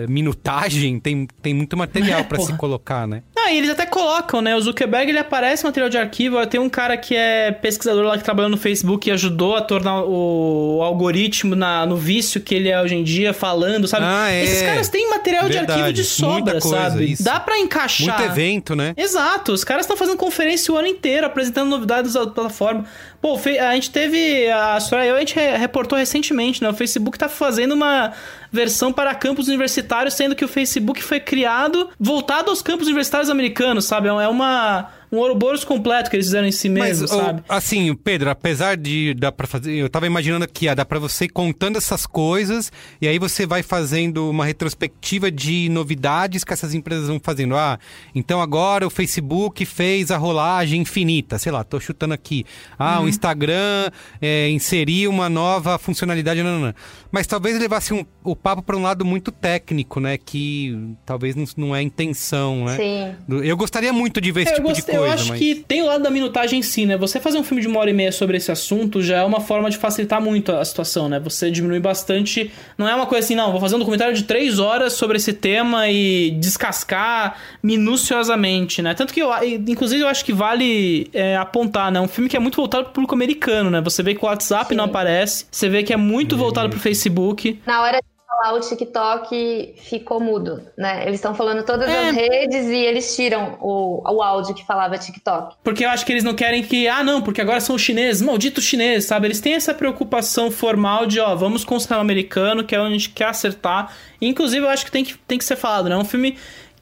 [0.08, 3.22] minutagem, tem, tem muito material para se colocar, né?
[3.46, 4.56] Ah, e eles até colocam, né?
[4.56, 6.44] O Zuckerberg ele aparece material de arquivo.
[6.46, 10.02] Tem um cara que é pesquisador lá que trabalhou no Facebook e ajudou a tornar
[10.04, 14.04] o, algoritmo na, no vício que ele é hoje em dia, falando, sabe?
[14.06, 14.44] Ah, é.
[14.44, 15.66] Esses caras têm material Verdade.
[15.66, 17.12] de arquivo de sobra, coisa, sabe?
[17.12, 17.22] Isso.
[17.22, 18.18] Dá para encaixar.
[18.18, 18.94] Muito evento, né?
[18.96, 19.52] Exato.
[19.52, 22.84] Os caras estão fazendo conferência o ano inteiro, apresentando novidades da plataforma.
[23.20, 24.48] Pô, a gente teve.
[24.50, 26.68] A Soraya, a gente reportou recentemente, né?
[26.68, 28.12] O Facebook tá fazendo uma
[28.52, 33.84] versão para campos universitários, sendo que o Facebook foi criado voltado aos campos universitários americanos,
[33.84, 34.08] sabe?
[34.08, 37.42] É uma um Ouroboros completo que eles fizeram em si mesmo, sabe?
[37.48, 41.26] assim, Pedro, apesar de dar para fazer, eu tava imaginando que ah, dá para você
[41.26, 46.74] ir contando essas coisas e aí você vai fazendo uma retrospectiva de novidades que essas
[46.74, 47.56] empresas vão fazendo.
[47.56, 47.78] Ah,
[48.14, 52.44] então agora o Facebook fez a rolagem infinita, sei lá, tô chutando aqui.
[52.78, 53.06] Ah, uhum.
[53.06, 53.90] o Instagram
[54.20, 56.74] é, inseriu uma nova funcionalidade, não, não, não.
[57.10, 60.18] Mas talvez levasse um, o papo para um lado muito técnico, né?
[60.18, 62.76] Que talvez não, não é a intenção, né?
[62.76, 63.14] Sim.
[63.42, 65.06] Eu gostaria muito de ver esse eu tipo gostei, de coisa.
[65.06, 65.38] Eu acho mas...
[65.38, 66.96] que tem o lado da minutagem em si, né?
[66.96, 69.40] Você fazer um filme de uma hora e meia sobre esse assunto já é uma
[69.40, 71.18] forma de facilitar muito a situação, né?
[71.20, 72.50] Você diminui bastante.
[72.76, 75.32] Não é uma coisa assim, não, vou fazer um documentário de três horas sobre esse
[75.32, 78.94] tema e descascar minuciosamente, né?
[78.94, 79.30] Tanto que eu,
[79.68, 82.00] inclusive, eu acho que vale é, apontar, né?
[82.00, 83.80] Um filme que é muito voltado pro público americano, né?
[83.80, 84.74] Você vê que o WhatsApp Sim.
[84.74, 87.58] não aparece, você vê que é muito voltado pro Facebook.
[87.66, 91.02] Na hora falar o TikTok ficou mudo, né?
[91.02, 92.08] Eles estão falando todas é.
[92.08, 95.56] as redes e eles tiram o, o áudio que falava TikTok.
[95.62, 98.60] Porque eu acho que eles não querem que, ah, não, porque agora são chineses, maldito
[98.60, 99.28] chinês, sabe?
[99.28, 102.94] Eles têm essa preocupação formal de, ó, vamos com o cinema americano, que é onde
[102.94, 103.94] a gente quer acertar.
[104.20, 105.94] inclusive, eu acho que tem que, tem que ser falado, né?
[105.94, 106.36] É um filme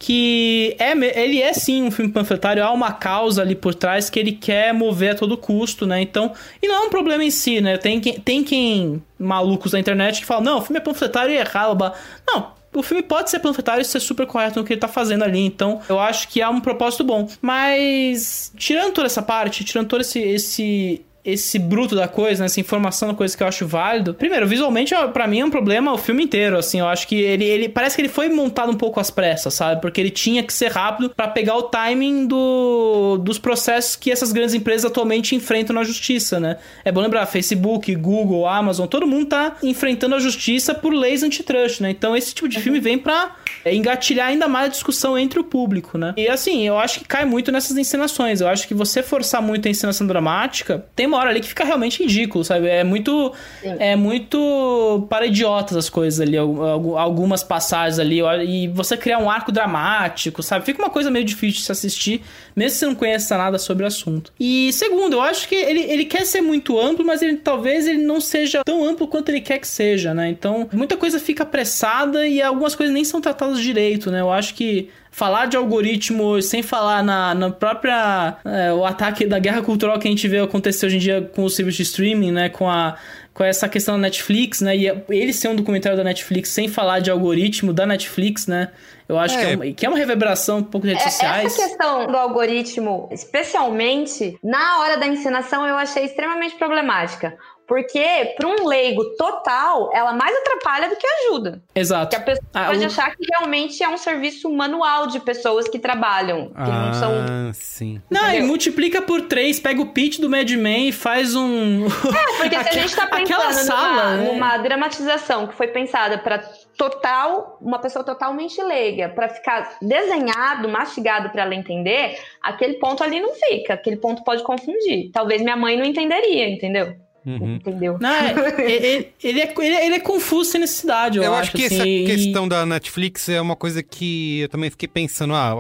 [0.05, 4.21] que é, ele é sim um filme panfletário, há uma causa ali por trás que
[4.21, 6.03] ele quer mover a todo custo, né?
[6.03, 7.79] Então, e não é um problema em si, né?
[7.79, 11.39] Tem quem, tem quem malucos da internet que falam, não, o filme é panfletário e
[11.39, 11.91] errado.
[12.27, 15.25] Não, o filme pode ser panfletário e ser super correto no que ele tá fazendo
[15.25, 15.41] ali.
[15.41, 17.27] Então, eu acho que há um propósito bom.
[17.41, 22.61] Mas, tirando toda essa parte, tirando todo esse, esse esse bruto da coisa, né, essa
[22.61, 24.13] informação da coisa que eu acho válido.
[24.13, 27.45] Primeiro, visualmente, para mim é um problema o filme inteiro, assim, eu acho que ele,
[27.45, 29.81] ele parece que ele foi montado um pouco às pressas, sabe?
[29.81, 34.33] Porque ele tinha que ser rápido para pegar o timing do, dos processos que essas
[34.33, 36.59] grandes empresas atualmente enfrentam na justiça, né?
[36.85, 41.81] É bom lembrar, Facebook, Google, Amazon, todo mundo tá enfrentando a justiça por leis antitrust,
[41.81, 41.91] né?
[41.91, 43.35] Então esse tipo de filme vem para
[43.65, 46.13] engatilhar ainda mais a discussão entre o público, né?
[46.17, 48.41] E assim, eu acho que cai muito nessas encenações.
[48.41, 51.65] Eu acho que você forçar muito a encenação dramática tem uma hora ali que fica
[51.65, 52.69] realmente ridículo, sabe?
[52.69, 53.33] É muito.
[53.63, 53.77] Sim.
[53.79, 59.53] É muito para idiotas as coisas ali, algumas passagens ali, e você criar um arco
[59.53, 60.65] dramático, sabe?
[60.65, 62.23] Fica uma coisa meio difícil de se assistir,
[62.55, 64.33] mesmo se você não conheça nada sobre o assunto.
[64.39, 68.03] E segundo, eu acho que ele, ele quer ser muito amplo, mas ele talvez ele
[68.03, 70.29] não seja tão amplo quanto ele quer que seja, né?
[70.29, 74.21] Então, muita coisa fica apressada e algumas coisas nem são tratadas direito, né?
[74.21, 78.37] Eu acho que falar de algoritmos sem falar na, na própria.
[78.45, 81.45] É, o ataque da guerra cultural que a gente vê acontecer hoje em dia com
[81.45, 82.49] o serviço de streaming, né?
[82.49, 82.97] Com a
[83.33, 84.77] com essa questão da Netflix, né?
[84.77, 88.71] E ele ser um documentário da Netflix sem falar de algoritmo da Netflix, né?
[89.09, 89.41] Eu acho é.
[89.41, 91.47] Que, é uma, que é uma reverberação um pouco de redes é, sociais.
[91.53, 97.37] Essa questão do algoritmo, especialmente na hora da encenação, eu achei extremamente problemática.
[97.67, 101.63] Porque, para um leigo total, ela mais atrapalha do que ajuda.
[101.75, 102.11] Exato.
[102.11, 102.87] Porque a pessoa ah, pode o...
[102.87, 106.49] achar que realmente é um serviço manual de pessoas que trabalham.
[106.49, 107.53] Que ah, não são.
[107.55, 108.03] sim.
[108.11, 111.87] Não, e multiplica por três, pega o pitch do Mad Men e faz um.
[111.87, 114.33] É, porque se a gente tá pensando sala, numa, né?
[114.33, 116.39] numa dramatização que foi pensada para
[116.77, 123.21] total, uma pessoa totalmente leiga, para ficar desenhado, mastigado para ela entender, aquele ponto ali
[123.21, 125.11] não fica, aquele ponto pode confundir.
[125.13, 126.97] Talvez minha mãe não entenderia, entendeu?
[127.27, 127.55] Uhum.
[127.55, 127.97] Entendeu?
[128.01, 131.43] Não, é, ele, ele, é, ele, ele, é confuso sem necessidade, eu, eu acho.
[131.43, 132.05] acho que assim, essa e...
[132.07, 135.35] questão da Netflix é uma coisa que eu também fiquei pensando.
[135.35, 135.55] Ah,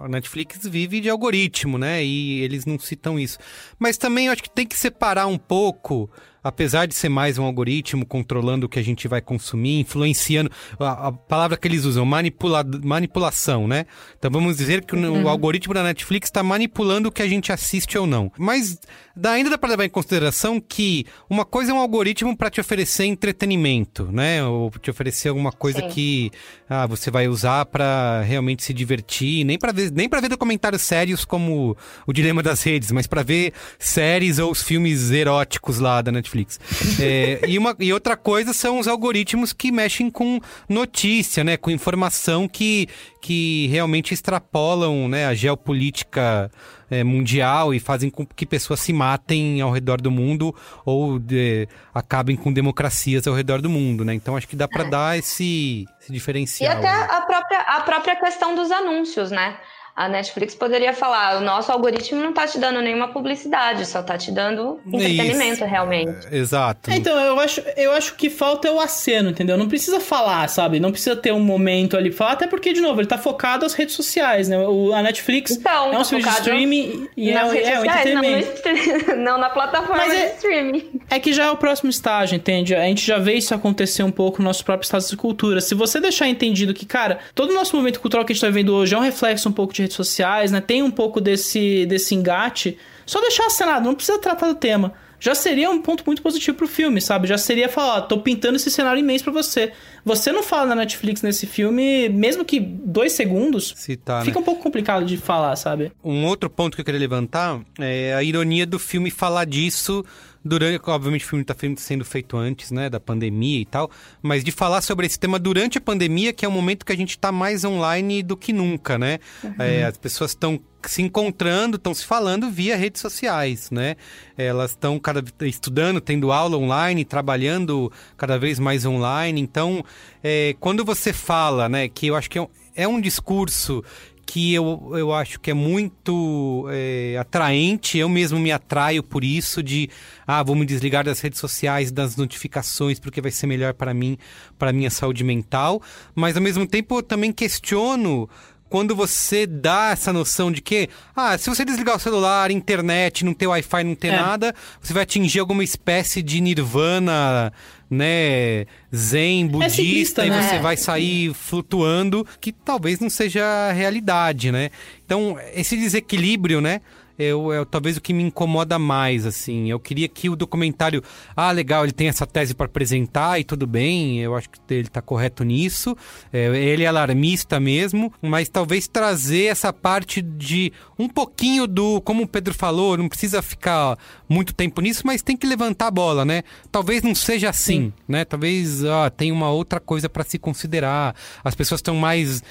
[0.00, 2.04] a Netflix vive de algoritmo, né?
[2.04, 3.38] E eles não citam isso.
[3.78, 6.08] Mas também eu acho que tem que separar um pouco
[6.48, 11.08] apesar de ser mais um algoritmo controlando o que a gente vai consumir, influenciando, a,
[11.08, 13.86] a palavra que eles usam, manipula, manipulação, né?
[14.18, 15.28] Então vamos dizer que o, o Uhum.
[15.28, 18.30] algoritmo da Netflix está manipulando o que a gente assiste ou não.
[18.38, 18.78] Mas
[19.16, 22.60] dá- ainda dá para levar em consideração que uma coisa é um algoritmo para te
[22.60, 24.44] oferecer entretenimento, né?
[24.44, 25.88] Ou te oferecer alguma coisa Sim.
[25.88, 26.30] que
[26.68, 30.82] ah, você vai usar para realmente se divertir, nem para ver, nem para ver documentários
[30.82, 31.76] sérios como
[32.06, 36.58] o Dilema das Redes, mas para ver séries ou os filmes eróticos lá da Netflix.
[37.00, 41.56] É, e, uma, e outra coisa são os algoritmos que mexem com notícia, né?
[41.56, 42.88] Com informação que,
[43.20, 46.50] que realmente extrapolam né, a geopolítica
[46.90, 51.68] é, mundial e fazem com que pessoas se matem ao redor do mundo ou de-
[51.94, 54.14] acabem com democracias ao redor do mundo, né?
[54.14, 56.10] Então acho que dá para dar esse, esse É.
[56.10, 56.72] E diferencial.
[56.78, 57.06] até né?
[57.10, 59.56] a própria, a própria questão dos anúncios, né?
[59.98, 64.16] A Netflix poderia falar: o nosso algoritmo não tá te dando nenhuma publicidade, só tá
[64.16, 65.64] te dando entretenimento, Isso.
[65.64, 66.28] realmente.
[66.30, 66.88] Exato.
[66.88, 69.58] É, Então, eu acho, eu acho que falta é o aceno, entendeu?
[69.58, 70.78] Não precisa falar, sabe?
[70.78, 73.64] Não precisa ter um momento ali pra falar, até porque, de novo, ele tá focado
[73.64, 74.56] nas redes sociais, né?
[74.68, 77.68] O, a Netflix Então, é um tá serviço de streaming e é, Nas é, redes
[77.70, 78.56] um sociais, não, no entretenimento.
[79.02, 81.00] stre- não na plataforma Mas de é- streaming.
[81.10, 82.72] É que já é o próximo estágio, entende?
[82.72, 85.60] A gente já vê isso acontecer um pouco no nosso próprio estado de cultura.
[85.60, 88.46] Se você deixar entendido que, cara, todo o nosso movimento cultural que a gente tá
[88.46, 90.60] vivendo hoje é um reflexo um pouco de redes sociais, né?
[90.60, 94.92] Tem um pouco desse, desse engate, só deixar acenado, não precisa tratar do tema.
[95.20, 97.26] Já seria um ponto muito positivo pro filme, sabe?
[97.26, 99.72] Já seria falar, ó, tô pintando esse cenário imenso pra você.
[100.04, 104.26] Você não fala na Netflix nesse filme, mesmo que dois segundos, Citar, né?
[104.26, 105.90] fica um pouco complicado de falar, sabe?
[106.04, 110.04] Um outro ponto que eu queria levantar é a ironia do filme falar disso
[110.48, 110.80] durante.
[110.86, 113.90] Obviamente, o filme está sendo feito antes, né, da pandemia e tal,
[114.22, 116.96] mas de falar sobre esse tema durante a pandemia, que é um momento que a
[116.96, 119.18] gente está mais online do que nunca, né?
[119.58, 123.96] É, as pessoas estão se encontrando, estão se falando via redes sociais, né?
[124.36, 129.40] Elas estão cada estudando, tendo aula online, trabalhando cada vez mais online.
[129.40, 129.84] Então,
[130.22, 133.84] é, quando você fala, né, que eu acho que é um, é um discurso
[134.28, 139.62] que eu, eu acho que é muito é, atraente, eu mesmo me atraio por isso,
[139.62, 139.88] de
[140.26, 144.18] ah, vou me desligar das redes sociais, das notificações, porque vai ser melhor para mim,
[144.58, 145.80] para minha saúde mental,
[146.14, 148.28] mas ao mesmo tempo eu também questiono
[148.68, 153.34] quando você dá essa noção de que, ah, se você desligar o celular, internet, não
[153.34, 154.16] ter Wi-Fi, não ter É.
[154.16, 157.52] nada, você vai atingir alguma espécie de nirvana,
[157.90, 160.42] né, zen, budista, simplista, e né?
[160.42, 164.70] você vai sair flutuando, que talvez não seja a realidade, né?
[165.04, 166.80] Então, esse desequilíbrio, né?
[167.18, 169.68] Eu, é talvez o que me incomoda mais, assim.
[169.68, 171.02] Eu queria que o documentário.
[171.34, 174.88] Ah, legal, ele tem essa tese para apresentar e tudo bem, eu acho que ele
[174.88, 175.96] tá correto nisso.
[176.32, 182.00] É, ele é alarmista mesmo, mas talvez trazer essa parte de um pouquinho do.
[182.02, 185.90] Como o Pedro falou, não precisa ficar muito tempo nisso, mas tem que levantar a
[185.90, 186.42] bola, né?
[186.70, 188.24] Talvez não seja assim, né?
[188.24, 191.16] Talvez ah, tem uma outra coisa para se considerar.
[191.42, 192.42] As pessoas estão mais.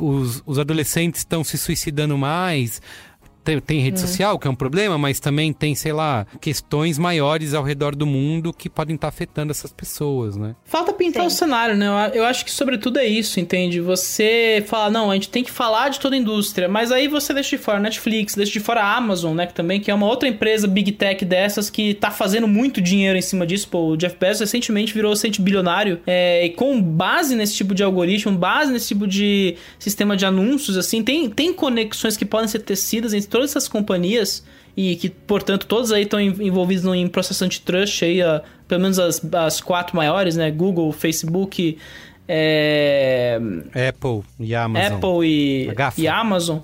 [0.00, 2.80] os, os adolescentes estão se suicidando mais.
[3.44, 7.52] Tem, tem rede social, que é um problema, mas também tem, sei lá, questões maiores
[7.52, 10.54] ao redor do mundo que podem estar afetando essas pessoas, né?
[10.64, 11.26] Falta pintar Sim.
[11.28, 11.86] o cenário, né?
[12.14, 13.80] Eu- acho que sobretudo é isso, entende?
[13.80, 17.34] Você fala, não, a gente tem que falar de toda a indústria, mas aí você
[17.34, 19.46] deixa de fora Netflix, deixa de fora a Amazon, né?
[19.46, 23.18] Que também que é uma outra empresa big tech dessas que tá fazendo muito dinheiro
[23.18, 23.68] em cima disso.
[23.68, 27.82] Pô, o Jeff Bezos recentemente virou cento bilionário é, e com base nesse tipo de
[27.82, 32.60] algoritmo, base nesse tipo de sistema de anúncios, assim, tem, tem conexões que podem ser
[32.60, 34.44] tecidas entre todas essas companhias
[34.76, 38.96] e que, portanto, todos aí estão en- envolvidos em processo antitrust aí, ó, pelo menos
[39.00, 40.52] as, as quatro maiores, né?
[40.52, 41.76] Google, Facebook,
[42.28, 43.40] é,
[43.88, 44.92] Apple e Amazon.
[44.92, 46.58] Apple e, A e Amazon.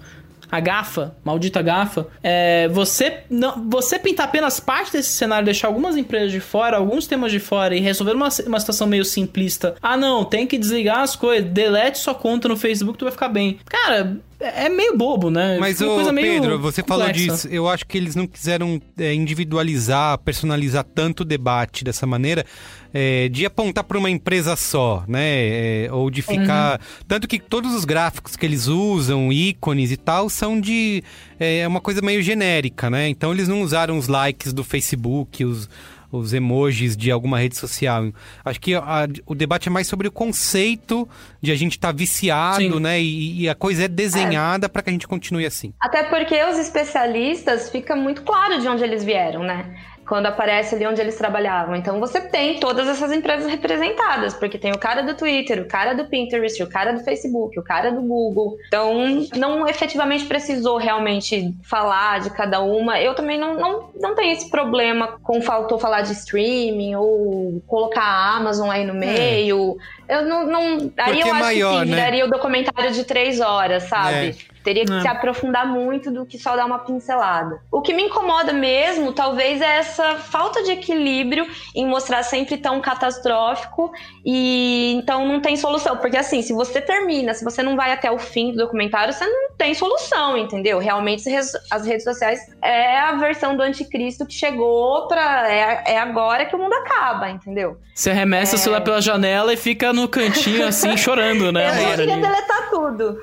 [0.51, 2.07] A GAFA, maldita GAFA.
[2.23, 7.07] É, você, não, você pintar apenas parte desse cenário, deixar algumas empresas de fora, alguns
[7.07, 9.75] temas de fora e resolver uma, uma situação meio simplista.
[9.83, 13.29] Ah, não, tem que desligar as coisas, delete sua conta no Facebook, tu vai ficar
[13.29, 13.59] bem.
[13.67, 15.59] Cara, é é meio bobo, né?
[15.59, 17.33] Mas, ô, meio Pedro, você falou complexa.
[17.33, 17.49] disso.
[17.49, 22.45] Eu acho que eles não quiseram é, individualizar, personalizar tanto o debate dessa maneira,
[22.93, 25.85] é, de apontar para uma empresa só, né?
[25.85, 26.81] É, ou de ficar.
[26.81, 27.05] Uhum.
[27.07, 31.03] Tanto que todos os gráficos que eles usam, ícones e tal, são de.
[31.39, 33.09] É uma coisa meio genérica, né?
[33.09, 35.69] Então eles não usaram os likes do Facebook, os.
[36.13, 38.13] Os emojis de alguma rede social.
[38.45, 41.09] Acho que a- o debate é mais sobre o conceito
[41.41, 42.81] de a gente estar viciado, Sim.
[42.81, 43.01] né?
[43.01, 45.73] E, e a coisa é desenhada para que a gente continue assim.
[45.81, 49.77] Até porque os especialistas fica muito claro de onde eles vieram, né?
[50.11, 51.77] Quando aparece ali onde eles trabalhavam.
[51.77, 55.95] Então você tem todas essas empresas representadas, porque tem o cara do Twitter, o cara
[55.95, 58.57] do Pinterest, o cara do Facebook, o cara do Google.
[58.67, 58.93] Então
[59.37, 63.01] não efetivamente precisou realmente falar de cada uma.
[63.01, 68.03] Eu também não, não, não tenho esse problema com faltou falar de streaming ou colocar
[68.03, 69.79] a Amazon aí no meio.
[70.09, 70.17] É.
[70.17, 70.45] Eu não.
[70.45, 71.97] não aí Porque eu acho maior, que né?
[71.97, 74.31] viraria o documentário de três horas, sabe?
[74.31, 74.50] É.
[74.63, 75.01] Teria que É.
[75.01, 77.61] se aprofundar muito do que só dar uma pincelada.
[77.73, 82.81] O que me incomoda mesmo, talvez, é essa falta de equilíbrio em mostrar sempre tão
[82.81, 83.91] catastrófico
[84.25, 85.97] e então não tem solução.
[85.97, 89.27] Porque assim, se você termina, se você não vai até o fim do documentário, você
[89.27, 90.79] não tem solução, entendeu?
[90.79, 91.29] Realmente
[91.71, 95.51] as redes sociais é a versão do anticristo que chegou pra.
[95.51, 97.79] É, é agora que o mundo acaba, entendeu?
[97.95, 98.57] Você arremessa É.
[98.57, 101.69] o celular pela janela e fica no cantinho assim, chorando, né?
[101.93, 103.19] Eu queria deletar tudo.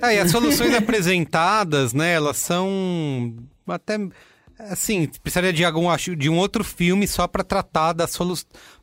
[0.00, 3.34] Ah, e as soluções apresentadas, né, elas são
[3.66, 3.98] até
[4.58, 8.34] assim, precisaria de algum de um outro filme só para tratar das solu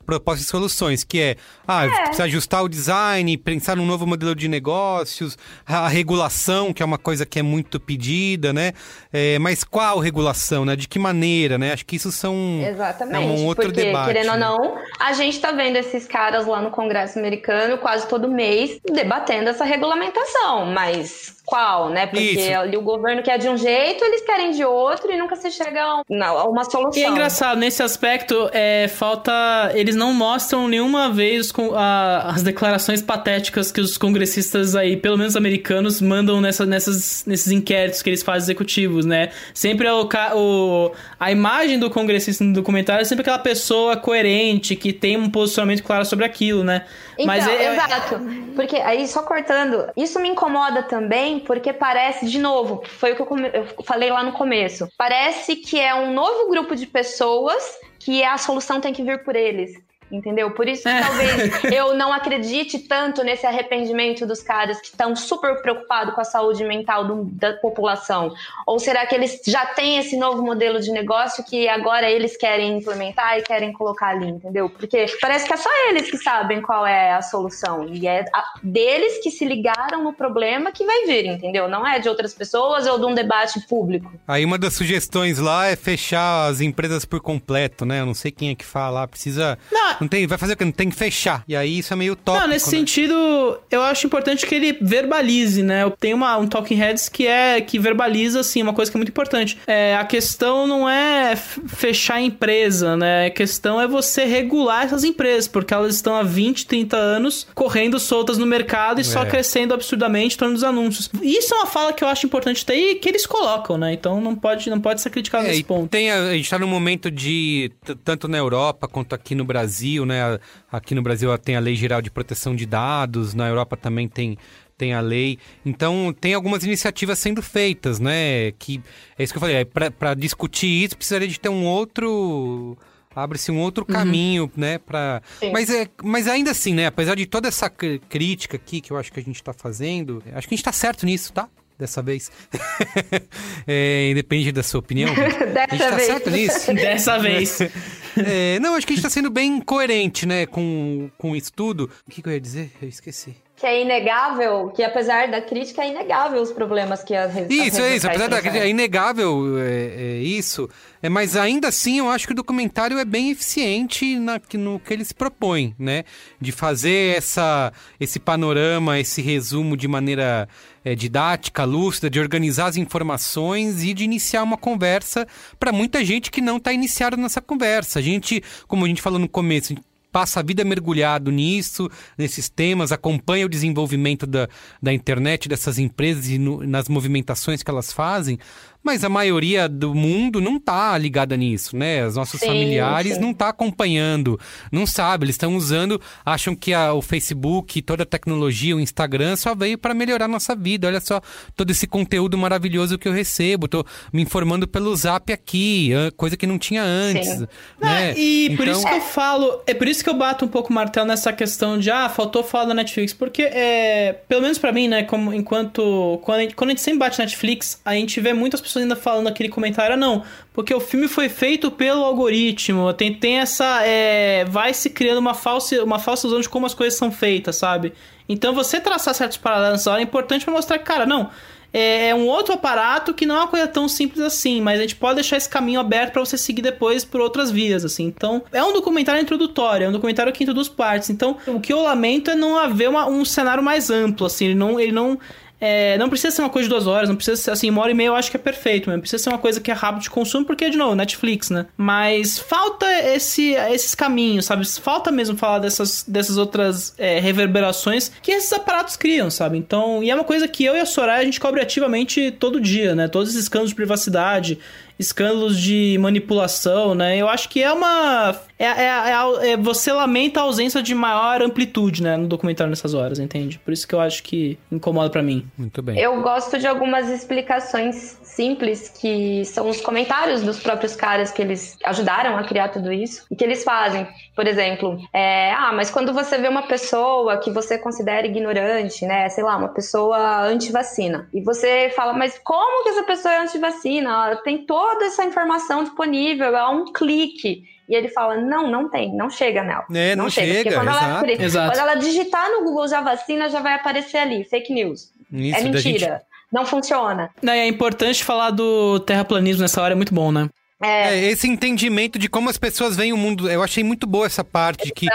[0.10, 1.36] propostas e soluções, que é,
[1.68, 5.38] ah, precisa ajustar o design, pensar num novo modelo de negócios,
[5.68, 8.74] a regulação, que é uma coisa que é muito pedida, né?
[9.14, 10.76] É, mas qual regulação, né?
[10.76, 11.74] De que maneira, né?
[11.74, 12.36] Acho que isso são
[12.68, 13.18] Exatamente.
[13.18, 14.07] é um outro porque, debate.
[14.07, 14.45] querendo ou né?
[14.45, 19.49] não, a gente tá vendo esses caras lá no Congresso americano quase todo mês debatendo
[19.49, 20.66] essa regulamentação.
[20.74, 22.05] Mas qual, né?
[22.05, 22.60] Porque Isso.
[22.60, 25.82] ali o governo quer de um jeito, eles querem de outro e nunca se chega
[25.84, 27.01] a uma solução.
[27.01, 29.72] E é engraçado, nesse aspecto, é, falta.
[29.74, 35.18] Eles não mostram nenhuma vez com a- as declarações patéticas que os congressistas aí, pelo
[35.18, 39.30] menos americanos, mandam nessa, nessas, nesses inquéritos que eles fazem executivos, né?
[39.54, 44.91] Sempre é o, a imagem do congressista no documentário é sempre aquela pessoa coerente, que
[44.93, 46.86] tem um posicionamento claro sobre aquilo, né?
[47.18, 48.20] Então, é- exato.
[48.56, 53.22] Porque aí, só cortando, isso me incomoda também, porque parece, de novo, foi o que
[53.22, 54.88] eu, come- eu falei lá no começo.
[54.97, 57.62] Parece que é um novo grupo de pessoas
[58.00, 59.72] que a solução tem que vir por eles.
[60.12, 60.49] Entendeu?
[60.51, 61.01] Por isso que É.
[61.01, 66.24] talvez eu não acredite tanto nesse arrependimento dos caras que estão super preocupados com a
[66.24, 68.34] saúde mental do- da população.
[68.66, 72.78] Ou será que eles já têm esse novo modelo de negócio que agora eles querem
[72.78, 74.70] implementar e querem colocar ali, entendeu?
[74.70, 77.88] Porque parece que é só eles que sabem qual é a solução.
[77.88, 81.68] E é a- deles que se ligaram no problema que vai vir, entendeu?
[81.68, 84.12] Não é de outras pessoas ou de um debate público.
[84.28, 87.99] Aí uma das sugestões lá é fechar as empresas por completo, né?
[88.01, 89.57] Eu não sei quem é que fala, precisa...
[89.72, 89.99] Não.
[90.02, 90.66] Não tem, vai fazer o?
[90.66, 91.43] Não tem que fechar.
[91.47, 92.78] E aí isso é meio tópico, Não, nesse né?
[92.80, 95.91] sentido, eu acho importante que ele verbalize, né?
[96.00, 99.10] Tem uma, um Talking Heads que é que verbaliza, assim, uma coisa que é muito
[99.10, 99.58] importante.
[99.68, 103.28] É, a questão não é fechar a empresa, né?
[103.28, 108.00] A questão é você regular essas empresas, porque elas estão há 20, 30 anos correndo
[108.00, 109.26] soltas no mercado e só É.
[109.26, 111.10] crescendo absurdamente em torno dos anúncios.
[111.22, 113.93] Isso é uma fala que eu acho importante ter e que eles colocam, né?
[113.93, 115.89] Então não pode, não pode ser criticado É, nesse ponto.
[115.89, 117.72] tem a, a gente tá num momento de,
[118.04, 120.22] tanto na Europa quanto aqui no Brasil, né?
[120.24, 120.40] A-
[120.72, 124.38] Aqui no Brasil tem a Lei Geral de Proteção de Dados, na Europa também tem,
[124.78, 125.38] tem a lei.
[125.66, 128.52] Então, tem algumas iniciativas sendo feitas, né?
[128.60, 128.82] Que,
[129.18, 132.78] é isso que eu falei, para discutir isso precisaria de ter um outro...
[133.16, 135.22] Abre-se um outro caminho, né, pra...
[135.40, 135.52] Sim.
[135.52, 138.98] Mas, é, mas ainda assim, né, apesar de toda essa cr- crítica aqui que eu
[138.98, 141.50] acho que a gente tá fazendo, acho que a gente tá certo nisso, tá?
[141.78, 142.32] Dessa vez.
[143.68, 145.10] é, independe da sua opinião.
[145.18, 146.08] a gente Dessa tá vez.
[146.08, 146.74] certo nisso?
[146.74, 147.60] Dessa vez.
[148.18, 151.89] É, não, acho que a gente tá sendo bem coerente, né, com, com isso tudo.
[152.07, 152.72] O que, que eu ia dizer?
[152.82, 153.36] Eu esqueci.
[153.60, 157.78] Que é inegável, que apesar da crítica, é inegável os problemas que as redes Isso,
[157.82, 158.07] as é isso.
[158.07, 158.62] Apesar da têm.
[158.62, 160.70] é inegável é, é isso,
[161.03, 164.80] é, mas ainda assim eu acho que o documentário é bem eficiente na, que- no
[164.80, 166.05] que ele se propõe, né?
[166.39, 170.47] De fazer essa, esse panorama, esse resumo de maneira
[170.86, 175.28] é, didática, lúcida, de organizar as informações e de iniciar uma conversa
[175.60, 177.99] para muita gente que não está iniciada nessa conversa.
[177.99, 179.76] A gente, como a gente falou no começo,
[180.12, 184.47] passa a vida mergulhado nisso, nesses temas, acompanha o desenvolvimento da,
[184.82, 188.39] da internet, dessas empresas e no- nas movimentações que elas fazem,
[188.84, 192.06] mas a maioria do mundo não tá ligada nisso, né?
[192.06, 193.20] Os nossos Sim, familiares sim.
[193.22, 194.40] não tá acompanhando,
[194.72, 199.36] não sabe, eles estão usando, acham que a- o Facebook, toda a tecnologia, o Instagram
[199.36, 200.88] só veio para melhorar a nossa vida.
[200.88, 201.22] Olha só
[201.56, 206.48] todo esse conteúdo maravilhoso que eu recebo, tô me informando pelo Zap aqui, coisa que
[206.48, 207.48] não tinha antes, Sim.
[207.80, 208.12] né?
[208.12, 210.48] Ah, e por Então- isso que eu falo, é por isso que eu bato um
[210.48, 214.58] pouco o martelo nessa questão de, ah, faltou falar da Netflix, porque é, pelo menos
[214.58, 217.94] pra mim, né, como enquanto, quando a, gente, quando a gente sempre bate Netflix, a
[217.94, 221.72] gente vê muitas pessoas ainda falando aquele comentário, ah, não, porque o filme foi feito
[221.72, 226.50] pelo algoritmo, tem, tem essa, é, vai se criando uma falsa, uma falsa ilusão de
[226.50, 227.94] como as coisas são feitas, sabe?
[228.28, 231.32] Então você traçar certos paralelos é importante pra mostrar que, cara, não,
[231.74, 234.82] é, é um outro aparato que não é uma coisa tão simples assim, mas a
[234.82, 238.06] gente pode deixar esse caminho aberto para você seguir depois por outras vias, assim.
[238.06, 241.10] Então, é um documentário introdutório, é um documentário que introduz partes.
[241.10, 244.56] Então, o que eu lamento é não haver uma, um cenário mais amplo, assim, ele
[244.56, 245.20] não, ele não
[245.60, 247.91] é, não precisa ser uma coisa de duas horas, não precisa ser assim, uma hora
[247.91, 250.03] e meia eu acho que é perfeito, não precisa ser uma coisa que é rápido
[250.03, 251.66] de consumo, porque, de novo, Netflix, né?
[251.76, 254.66] Mas falta esse, esses caminhos, sabe?
[254.66, 259.57] Falta mesmo falar dessas, dessas outras é, reverberações que esses aparatos criam, sabe?
[259.57, 262.60] Então, e é uma coisa que eu e a Soraya a gente cobre ativamente todo
[262.60, 263.07] dia, né?
[263.07, 264.60] Todos esses escândalos de privacidade
[265.00, 267.18] escândalos de manipulação, né?
[267.18, 268.38] Eu acho que é uma.
[268.60, 272.18] É, é, é, é, você lamenta a ausência de maior amplitude, né?
[272.18, 273.58] No documentário nessas horas, entende?
[273.60, 275.47] Por isso que eu acho que incomoda para mim.
[275.58, 275.97] Muito bem.
[275.97, 281.78] Eu gosto de algumas explicações simples que são os comentários dos próprios caras que eles
[281.86, 284.06] ajudaram a criar tudo isso e que eles fazem.
[284.36, 289.30] Por exemplo, é, ah, mas quando você vê uma pessoa que você considera ignorante, né?
[289.30, 294.10] Sei lá, uma pessoa anti-vacina, e você fala, mas como que essa pessoa é anti-vacina?
[294.10, 297.64] Ela tem toda essa informação disponível, é um clique.
[297.88, 299.86] E ele fala: não, não tem, não chega nela.
[299.94, 300.54] É, não, não chega.
[300.54, 301.72] chega quando, ela, exato.
[301.72, 305.12] quando ela digitar no Google já vacina, já vai aparecer ali, fake news.
[305.32, 305.82] Isso, é mentira.
[305.82, 306.30] Gente...
[306.52, 307.30] Não funciona.
[307.44, 310.50] Não, é importante falar do terraplanismo nessa hora, é muito bom, né?
[310.82, 311.14] É.
[311.14, 311.26] é.
[311.26, 313.50] esse entendimento de como as pessoas veem o mundo.
[313.50, 315.08] Eu achei muito boa essa parte de que.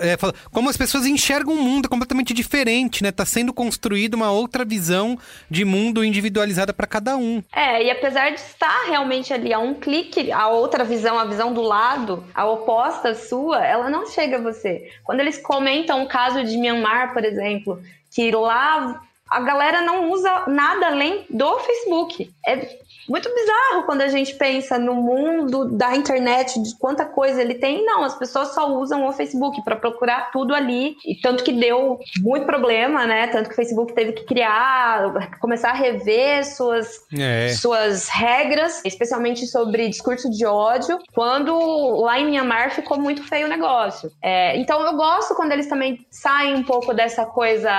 [0.00, 0.16] É,
[0.50, 3.12] como as pessoas enxergam o mundo completamente diferente, né?
[3.12, 5.18] Tá sendo construída uma outra visão
[5.50, 7.42] de mundo individualizada para cada um.
[7.54, 11.52] É, e apesar de estar realmente ali a um clique, a outra visão, a visão
[11.52, 14.90] do lado, a oposta sua, ela não chega a você.
[15.04, 20.44] Quando eles comentam o caso de Myanmar, por exemplo, que lá a galera não usa
[20.46, 22.30] nada além do Facebook.
[22.46, 27.54] É muito bizarro quando a gente pensa no mundo da internet, de quanta coisa ele
[27.54, 27.84] tem.
[27.84, 30.96] Não, as pessoas só usam o Facebook para procurar tudo ali.
[31.04, 33.28] E tanto que deu muito problema, né?
[33.28, 37.48] Tanto que o Facebook teve que criar, começar a rever suas, é.
[37.48, 41.54] suas regras, especialmente sobre discurso de ódio, quando
[42.00, 44.10] lá em Myanmar ficou muito feio o negócio.
[44.22, 47.70] É, então eu gosto quando eles também saem um pouco dessa coisa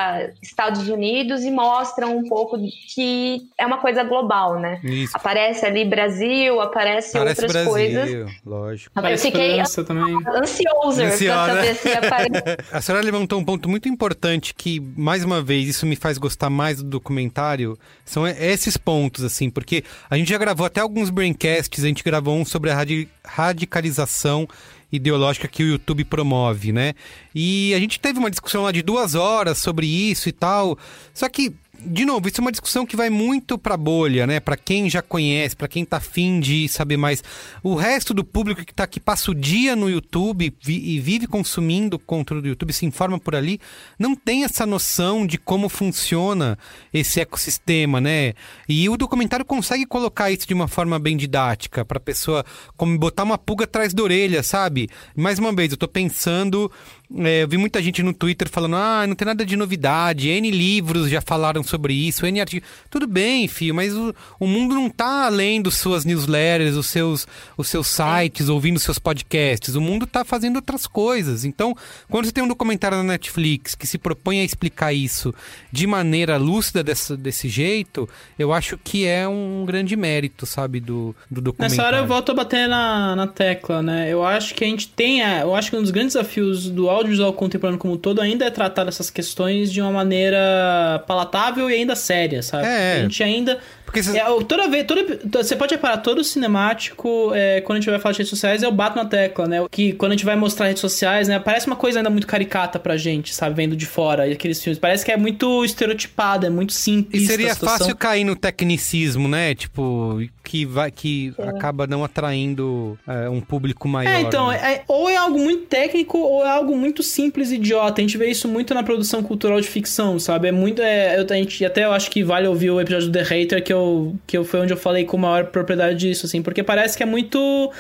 [0.42, 2.58] Estados Unidos e mostram um pouco
[2.94, 4.80] que é uma coisa global, né?
[4.84, 5.17] Isso.
[5.18, 8.32] Aparece ali Brasil, aparece Parece outras Brasil, coisas.
[8.46, 8.92] Lógico.
[8.98, 10.16] Aparece eu fiquei França também.
[10.28, 12.58] ansiosa pra saber se aparece.
[12.72, 16.52] A senhora levantou um ponto muito importante que, mais uma vez, isso me faz gostar
[16.52, 17.78] mais do documentário.
[18.06, 22.38] São esses pontos, assim, porque a gente já gravou até alguns braincasts, a gente gravou
[22.38, 22.78] um sobre a
[23.26, 24.48] radicalização
[24.92, 26.94] ideológica que o YouTube promove, né?
[27.36, 30.78] E a gente teve uma discussão lá de duas horas sobre isso e tal.
[31.14, 34.40] Só que de novo, isso é uma discussão que vai muito pra bolha, né?
[34.40, 37.24] Para quem já conhece, para quem tá afim de saber mais.
[37.64, 41.28] O resto do público que tá aqui passa o dia no YouTube vi e vive
[41.28, 43.60] consumindo conteúdo do YouTube, se informa por ali,
[43.98, 46.58] não tem essa noção de como funciona
[46.94, 48.34] esse ecossistema, né?
[48.68, 53.24] E o documentário consegue colocar isso de uma forma bem didática, pra pessoa como botar
[53.24, 54.90] uma pulga atrás da orelha, sabe?
[55.16, 56.72] Mais uma vez, eu tô pensando
[57.16, 60.52] é, eu vi muita gente no Twitter falando: ah, não tem nada de novidade, N
[60.52, 62.68] livros já falaram sobre isso, N artigos.
[62.90, 67.26] Tudo bem, filho, mas o, o mundo não está além dos suas newsletters, os seus,
[67.56, 69.76] os seus sites, ouvindo seus podcasts.
[69.76, 71.46] O mundo está fazendo outras coisas.
[71.46, 71.74] Então,
[72.10, 75.34] quando você tem um documentário na Netflix que se propõe a explicar isso
[75.72, 81.16] de maneira lúcida desse, desse jeito, eu acho que é um grande mérito, sabe, do,
[81.32, 81.78] do documentário.
[81.78, 84.12] Nessa hora eu volto a bater na, na tecla, né?
[84.12, 85.24] Eu acho que a gente tem.
[85.24, 88.46] A, eu acho que um dos grandes desafios do audiovisual contemporâneo como um todo ainda
[88.46, 92.66] é tratar dessas questões de uma maneira palatável e ainda séria, sabe?
[92.66, 92.98] É.
[92.98, 94.16] A gente ainda porque cês...
[94.16, 95.02] é, toda vez, toda,
[95.42, 98.72] você pode reparar, todo cinemático, é, quando a gente vai falar de redes sociais, eu
[98.72, 99.66] bato na tecla, né?
[99.72, 101.40] Que quando a gente vai mostrar redes sociais, né?
[101.40, 103.56] Parece uma coisa ainda muito caricata pra gente, sabe?
[103.56, 104.78] Vendo de fora aqueles filmes.
[104.78, 107.24] Parece que é muito estereotipado, é muito simples.
[107.24, 109.56] E seria fácil cair no tecnicismo, né?
[109.56, 111.50] Tipo, que vai que é.
[111.50, 114.14] acaba não atraindo é, um público maior.
[114.14, 114.76] É, então, né?
[114.76, 118.02] é, ou é algo muito técnico ou é algo muito simples e idiota.
[118.02, 120.50] A gente vê isso muito na produção cultural de ficção, sabe?
[120.50, 120.82] É muito.
[120.82, 123.64] É, eu, a gente, até eu acho que vale ouvir o episódio do The Hater
[123.64, 126.64] que eu eu, que eu foi onde eu falei com maior propriedade disso, assim, porque
[126.64, 127.72] parece que é muito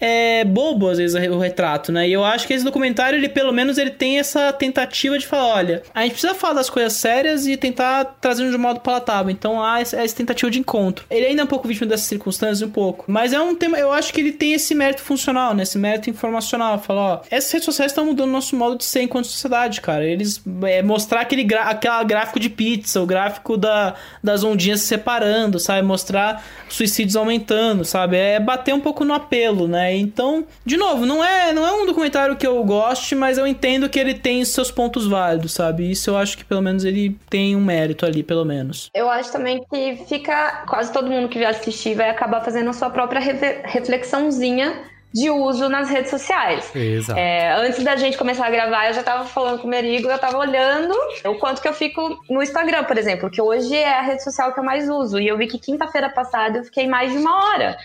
[0.00, 2.08] é bobo às vezes o retrato, né?
[2.08, 5.54] E eu acho que esse documentário, ele pelo menos ele tem essa tentativa de falar,
[5.54, 9.30] olha, a gente precisa falar das coisas sérias e tentar trazer de um modo palatável.
[9.30, 11.04] Então há essa, tentativa de encontro.
[11.10, 13.04] Ele ainda é um pouco vítima dessas circunstâncias, um pouco.
[13.06, 15.62] Mas é um tema, eu acho que ele tem esse mérito funcional, né?
[15.62, 16.78] Esse mérito informacional.
[16.78, 20.04] Falar, ó, essas redes sociais estão mudando o nosso modo de ser enquanto sociedade, cara.
[20.04, 25.58] Eles é, mostrar aquele aquela gráfico de pizza, o gráfico da, das ondinhas se separando,
[25.58, 25.82] sabe?
[25.86, 28.16] Mostrar suicídios aumentando, sabe?
[28.16, 29.89] É bater um pouco no apelo, né?
[29.90, 29.96] Né?
[29.96, 33.88] Então, de novo, não é, não é um documentário que eu goste, mas eu entendo
[33.88, 35.90] que ele tem seus pontos válidos, sabe?
[35.90, 38.90] Isso eu acho que pelo menos ele tem um mérito ali, pelo menos.
[38.94, 40.64] Eu acho também que fica.
[40.68, 43.20] Quase todo mundo que vai assistir vai acabar fazendo a sua própria
[43.64, 46.70] reflexãozinha de uso nas redes sociais.
[46.74, 47.18] Exato.
[47.18, 50.14] É, antes da gente começar a gravar, eu já estava falando com o Merigo, eu
[50.14, 54.02] estava olhando o quanto que eu fico no Instagram, por exemplo, que hoje é a
[54.02, 55.18] rede social que eu mais uso.
[55.18, 57.76] E eu vi que quinta-feira passada eu fiquei mais de uma hora.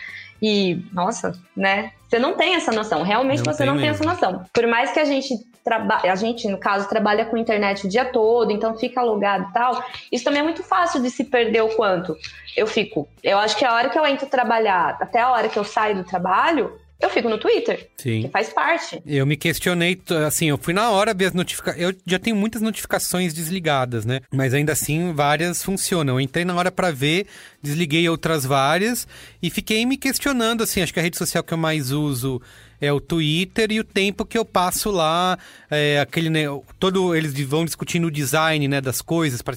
[0.47, 1.91] E, nossa, né?
[2.07, 3.01] Você não tem essa noção.
[3.01, 3.81] Realmente não você não mesmo.
[3.81, 4.45] tem essa noção.
[4.53, 5.33] Por mais que a gente
[5.63, 9.53] trabalhe, a gente, no caso, trabalha com internet o dia todo, então fica alugado e
[9.53, 12.15] tal, isso também é muito fácil de se perder o quanto
[12.55, 13.07] eu fico.
[13.23, 15.95] Eu acho que a hora que eu entro trabalhar, até a hora que eu saio
[15.95, 17.89] do trabalho, eu fico no Twitter.
[17.97, 18.23] Sim.
[18.23, 19.01] Que faz parte.
[19.05, 21.81] Eu me questionei, assim, eu fui na hora ver as notificações.
[21.81, 24.21] Eu já tenho muitas notificações desligadas, né?
[24.33, 26.15] Mas ainda assim, várias funcionam.
[26.15, 27.27] Eu entrei na hora para ver,
[27.61, 29.07] desliguei outras várias
[29.41, 32.41] e fiquei me questionando, assim, acho que a rede social que eu mais uso
[32.79, 35.37] é o Twitter e o tempo que eu passo lá,
[35.69, 36.43] é, aquele, né,
[36.79, 39.55] todo eles vão discutindo o design, né, das coisas para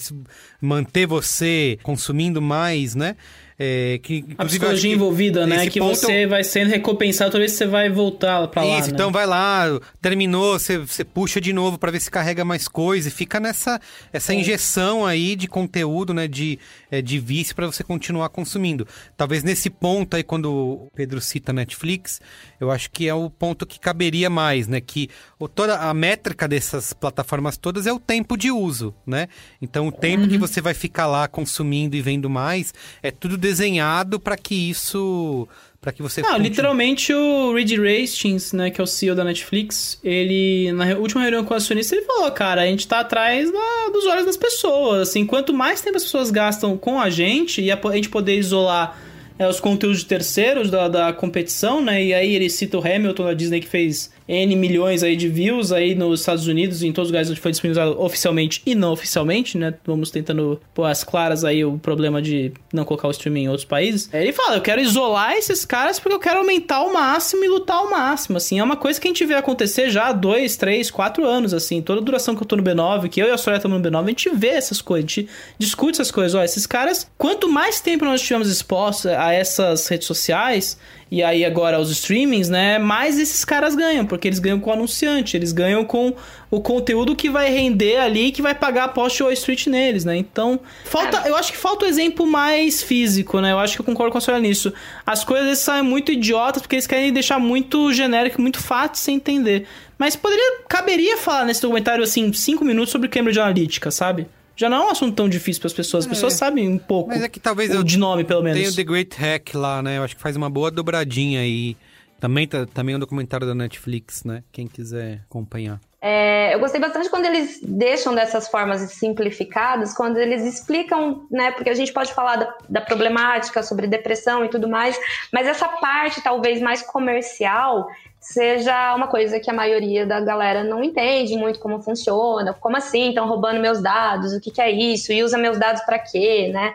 [0.60, 3.16] manter você consumindo mais, né?
[3.60, 5.68] É, que, a psicologia envolvida, né?
[5.68, 8.78] Que você vai sendo recompensado toda vez que você vai voltar pra lá.
[8.78, 8.94] Isso, né?
[8.94, 9.64] então vai lá,
[10.00, 13.80] terminou, você, você puxa de novo para ver se carrega mais coisa e fica nessa
[14.12, 16.28] essa injeção aí de conteúdo, né?
[16.28, 16.56] De,
[16.88, 18.86] é, de vício para você continuar consumindo.
[19.16, 22.20] Talvez nesse ponto aí, quando o Pedro cita Netflix,
[22.60, 24.80] eu acho que é o ponto que caberia mais, né?
[24.80, 29.28] Que o, toda a métrica dessas plataformas todas é o tempo de uso, né?
[29.60, 30.28] Então o tempo uhum.
[30.28, 35.48] que você vai ficar lá consumindo e vendo mais é tudo desenhado para que isso
[35.80, 36.48] para que você Não, continue.
[36.48, 41.44] literalmente o Reed Hastings, né, que é o CEO da Netflix, ele na última reunião
[41.44, 45.08] com o acionista ele falou, cara, a gente tá atrás da, dos olhos das pessoas,
[45.08, 48.36] assim, quanto mais tempo as pessoas gastam com a gente e a, a gente poder
[48.36, 48.98] isolar
[49.38, 53.24] é, os conteúdos de terceiros da, da competição, né, e aí ele cita o Hamilton
[53.24, 57.08] da Disney que fez N milhões aí de views aí nos Estados Unidos, em todos
[57.08, 59.74] os lugares onde foi disponibilizado oficialmente e não oficialmente, né?
[59.86, 63.64] Vamos tentando pôr as claras aí o problema de não colocar o streaming em outros
[63.64, 64.10] países.
[64.12, 67.78] Ele fala, eu quero isolar esses caras porque eu quero aumentar ao máximo e lutar
[67.78, 68.58] ao máximo, assim.
[68.58, 71.80] É uma coisa que a gente vê acontecer já há dois, três, quatro anos, assim.
[71.80, 73.90] Toda a duração que eu tô no B9, que eu e a Soraya estamos no
[73.90, 76.34] B9, a gente vê essas coisas, a gente discute essas coisas.
[76.34, 80.78] Ó, esses caras, quanto mais tempo nós estivermos expostos a essas redes sociais,
[81.10, 82.78] e aí agora os streamings, né?
[82.78, 86.14] Mais esses caras ganham, porque eles ganham com o anunciante, eles ganham com
[86.50, 90.16] o conteúdo que vai render ali, que vai pagar a post Wall Street neles, né?
[90.16, 93.52] Então, falta, eu acho que falta o um exemplo mais físico, né?
[93.52, 94.72] Eu acho que eu concordo com a senhora nisso.
[95.06, 99.66] As coisas saem muito idiotas porque eles querem deixar muito genérico, muito fácil sem entender.
[99.98, 104.26] Mas poderia, caberia falar nesse documentário assim, cinco minutos sobre Cambridge Analytica, sabe?
[104.58, 106.04] Já não é um assunto tão difícil para as pessoas.
[106.04, 106.14] As é.
[106.14, 107.10] pessoas sabem um pouco.
[107.10, 108.58] Mas é que talvez eu de nome, pelo menos.
[108.58, 109.98] Tem o The Great Hack lá, né?
[109.98, 111.76] Eu acho que faz uma boa dobradinha aí.
[112.18, 114.42] Também, tá, também é um documentário da Netflix, né?
[114.50, 115.80] Quem quiser acompanhar.
[116.00, 121.52] É, eu gostei bastante quando eles deixam dessas formas simplificadas, quando eles explicam, né?
[121.52, 124.98] Porque a gente pode falar da, da, problemática sobre depressão e tudo mais,
[125.32, 127.88] mas essa parte talvez mais comercial,
[128.32, 133.08] seja uma coisa que a maioria da galera não entende muito como funciona, como assim
[133.08, 136.50] estão roubando meus dados, o que, que é isso, e usa meus dados para quê,
[136.52, 136.74] né?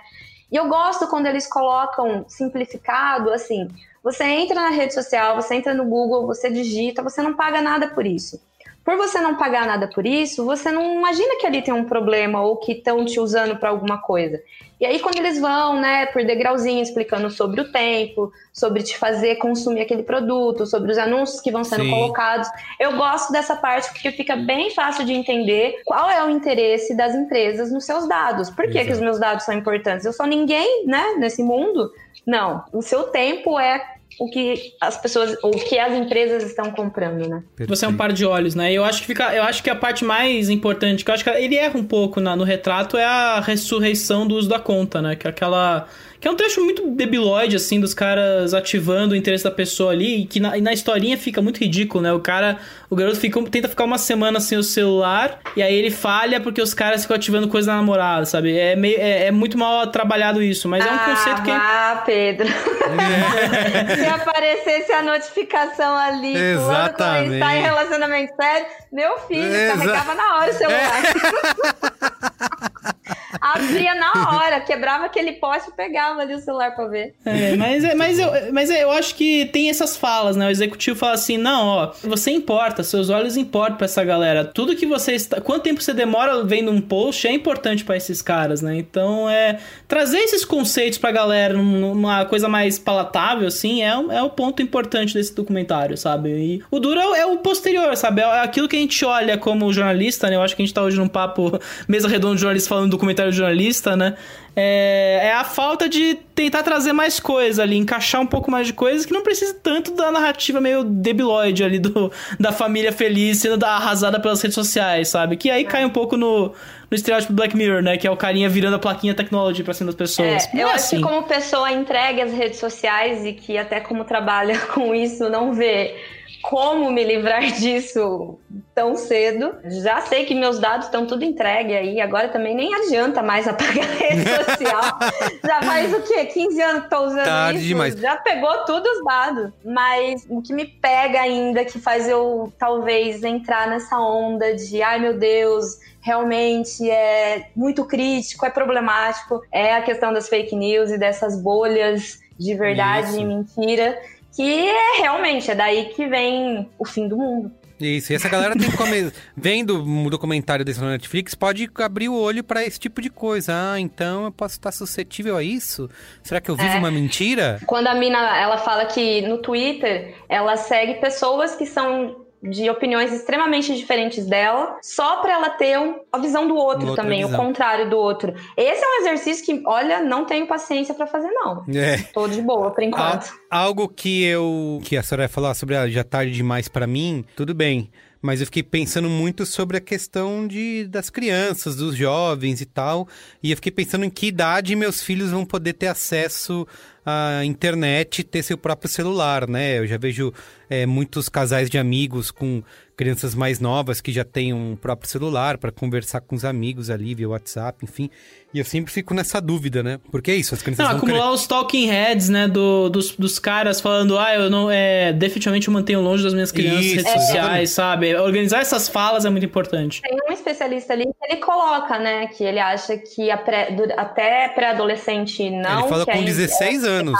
[0.51, 3.67] E eu gosto quando eles colocam simplificado, assim,
[4.03, 7.87] você entra na rede social, você entra no Google, você digita, você não paga nada
[7.89, 8.41] por isso.
[8.83, 12.41] Por você não pagar nada por isso, você não imagina que ali tem um problema
[12.41, 14.41] ou que estão te usando para alguma coisa.
[14.79, 19.35] E aí, quando eles vão, né, por degrauzinho, explicando sobre o tempo, sobre te fazer
[19.35, 21.91] consumir aquele produto, sobre os anúncios que vão sendo Sim.
[21.91, 22.49] colocados,
[22.79, 27.15] eu gosto dessa parte porque fica bem fácil de entender qual é o interesse das
[27.15, 28.49] empresas nos seus dados.
[28.49, 30.05] Por que, que os meus dados são importantes?
[30.05, 31.91] Eu sou ninguém, né, nesse mundo.
[32.25, 37.27] Não, o seu tempo é o que as pessoas, o que as empresas estão comprando,
[37.27, 37.43] né?
[37.55, 37.75] Perfeito.
[37.75, 38.71] Você é um par de olhos, né?
[38.71, 41.29] Eu acho que fica, eu acho que a parte mais importante, que eu acho que
[41.29, 45.15] ele erra um pouco na, no retrato é a ressurreição do uso da conta, né?
[45.15, 45.87] Que é aquela
[46.23, 50.21] que é um trecho muito debilóide, assim, dos caras ativando o interesse da pessoa ali,
[50.21, 52.13] e que na, e na historinha fica muito ridículo, né?
[52.13, 52.59] O cara,
[52.89, 56.61] o garoto fica, tenta ficar uma semana sem o celular, e aí ele falha porque
[56.61, 58.57] os caras ficam ativando coisa na namorada, sabe?
[58.57, 61.51] É, meio, é, é muito mal trabalhado isso, mas ah, é um conceito que.
[61.51, 62.47] Ah, Pedro.
[62.47, 63.95] É.
[63.99, 67.23] Se aparecesse a notificação ali, Exatamente.
[67.25, 71.03] quando está em relacionamento sério, meu filho, Exa carregava na hora o celular.
[71.03, 72.23] É.
[73.43, 77.13] Abria na hora, quebrava aquele poste e pegava ali o celular pra ver.
[77.25, 80.47] É, mas, é, mas, eu, mas eu acho que tem essas falas, né?
[80.47, 84.45] O executivo fala assim: não, ó, você importa, seus olhos importam pra essa galera.
[84.45, 85.41] Tudo que você está.
[85.41, 88.77] Quanto tempo você demora vendo um post é importante para esses caras, né?
[88.77, 89.59] Então, é.
[89.89, 95.13] Trazer esses conceitos pra galera numa coisa mais palatável, assim, é, é o ponto importante
[95.13, 96.29] desse documentário, sabe?
[96.29, 98.21] E o duro é, é o posterior, sabe?
[98.21, 100.37] É aquilo que a gente olha como jornalista, né?
[100.37, 102.91] Eu acho que a gente tá hoje num papo mesa redonda de jornalista falando do
[102.91, 104.15] documentário jornalista, né?
[104.55, 108.73] É, é, a falta de tentar trazer mais coisa ali, encaixar um pouco mais de
[108.73, 113.63] coisas que não precisa tanto da narrativa meio debilóide ali do, da família feliz sendo
[113.65, 115.37] arrasada pelas redes sociais, sabe?
[115.37, 115.65] Que aí é.
[115.65, 117.97] cai um pouco no, no estereótipo Black Mirror, né?
[117.97, 120.47] Que é o carinha virando a plaquinha technology pra cima das pessoas.
[120.53, 120.97] É, eu é acho assim.
[120.97, 125.51] que como pessoa entregue às redes sociais e que até como trabalha com isso, não
[125.51, 125.95] vê
[126.43, 128.37] como me livrar disso
[128.75, 129.55] tão cedo.
[129.81, 133.89] Já sei que meus dados estão tudo entregue aí, agora também nem adianta mais apagar
[133.89, 134.99] a rede social.
[135.43, 136.25] Já faz o quê?
[136.25, 137.67] 15 anos que estou usando Tarde isso.
[137.67, 137.95] Demais.
[137.95, 139.53] Já pegou tudo os dados.
[139.63, 144.99] Mas o que me pega ainda, que faz eu talvez entrar nessa onda de ai
[144.99, 150.97] meu Deus, realmente é muito crítico, é problemático, é a questão das fake news e
[150.97, 153.19] dessas bolhas de verdade Isso.
[153.19, 153.97] e mentira
[154.35, 157.51] que é realmente, é daí que vem o fim do mundo.
[157.79, 159.11] Isso, e essa galera tem que comer.
[159.35, 163.53] Vendo o documentário desse Netflix, pode abrir o olho para esse tipo de coisa.
[163.53, 165.89] Ah, então eu posso estar suscetível a isso?
[166.21, 166.79] Será que eu vivo é.
[166.79, 167.59] uma mentira?
[167.65, 173.11] Quando a mina ela fala que no Twitter ela segue pessoas que são de opiniões
[173.13, 177.39] extremamente diferentes dela, só para ela ter um, a visão do outro também, visão.
[177.39, 178.33] o contrário do outro.
[178.57, 181.63] Esse é um exercício que, olha, não tenho paciência para fazer não.
[181.73, 181.97] É.
[182.13, 183.33] Tô de boa por enquanto.
[183.49, 187.23] algo que eu que a senhora ia falar sobre ah, já tarde demais para mim,
[187.35, 187.89] tudo bem
[188.23, 193.05] mas eu fiquei pensando muito sobre a questão de, das crianças, dos jovens e tal.
[193.43, 196.65] E eu fiquei pensando em que idade meus filhos vão poder ter acesso
[197.05, 199.79] à internet ter seu próprio celular, né?
[199.79, 200.33] Eu já vejo
[200.69, 202.63] é, muitos casais de amigos com
[202.95, 207.15] crianças mais novas que já têm um próprio celular para conversar com os amigos ali
[207.15, 208.09] via WhatsApp, enfim.
[208.53, 209.99] E eu sempre fico nessa dúvida, né?
[210.11, 211.33] Porque é isso, as crianças não, vão acumular querer...
[211.33, 215.73] os talking heads, né, do, dos, dos caras falando, ah, eu não, é, definitivamente eu
[215.73, 218.15] mantenho longe das minhas crianças isso, redes é, sociais, sabe?
[218.15, 220.01] Organizar essas falas é muito importante.
[220.01, 225.49] Tem um especialista ali que ele coloca, né, que ele acha que pré, até pré-adolescente
[225.49, 225.79] não...
[225.79, 227.19] Ele fala com 16 é anos.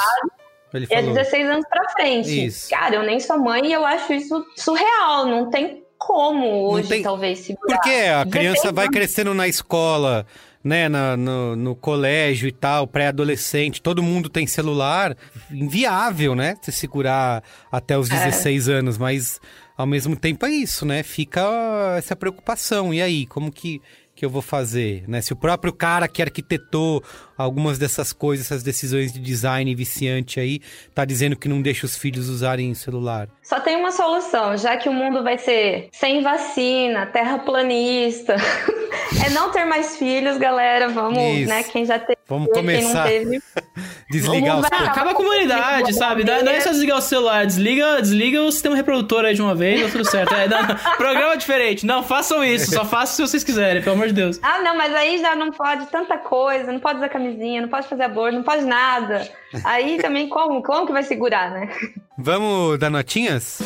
[0.73, 1.03] Ele falou.
[1.03, 2.45] É 16 anos pra frente.
[2.45, 2.69] Isso.
[2.69, 5.25] Cara, eu nem sou mãe e eu acho isso surreal.
[5.25, 7.03] Não tem como hoje, tem...
[7.03, 7.77] talvez, segurar.
[7.77, 10.25] Porque a criança vai crescendo na escola,
[10.63, 15.15] né, na, no, no colégio e tal, pré-adolescente, todo mundo tem celular,
[15.51, 18.73] inviável, né, se segurar até os 16 é.
[18.73, 19.39] anos, mas
[19.77, 21.41] ao mesmo tempo é isso, né, fica
[21.97, 23.81] essa preocupação, e aí, como que
[24.23, 25.19] que eu vou fazer, né?
[25.19, 27.03] Se o próprio cara que arquitetou
[27.37, 30.61] algumas dessas coisas, essas decisões de design viciante aí,
[30.95, 33.27] tá dizendo que não deixa os filhos usarem celular.
[33.41, 38.37] Só tem uma solução, já que o mundo vai ser sem vacina, terraplanista,
[39.25, 40.87] é não ter mais filhos, galera.
[40.87, 41.49] Vamos, Isso.
[41.49, 41.63] né?
[41.63, 43.09] Quem já teve, Vamos começar.
[43.09, 43.43] Quem não teve.
[44.19, 46.23] desligar Vamos, os Acaba a comunidade, sabe?
[46.23, 49.81] Não é só desligar o celular, desliga, desliga o sistema reprodutor aí de uma vez,
[49.81, 50.33] dá tudo certo.
[50.33, 50.57] É, não,
[50.97, 51.85] programa diferente.
[51.85, 54.39] Não, façam isso, só façam se vocês quiserem, pelo amor de Deus.
[54.41, 57.87] Ah, não, mas aí já não pode tanta coisa, não pode usar camisinha, não pode
[57.87, 59.27] fazer aborto, não pode nada.
[59.63, 60.61] Aí também como?
[60.61, 61.69] Como que vai segurar, né?
[62.17, 63.59] Vamos dar notinhas?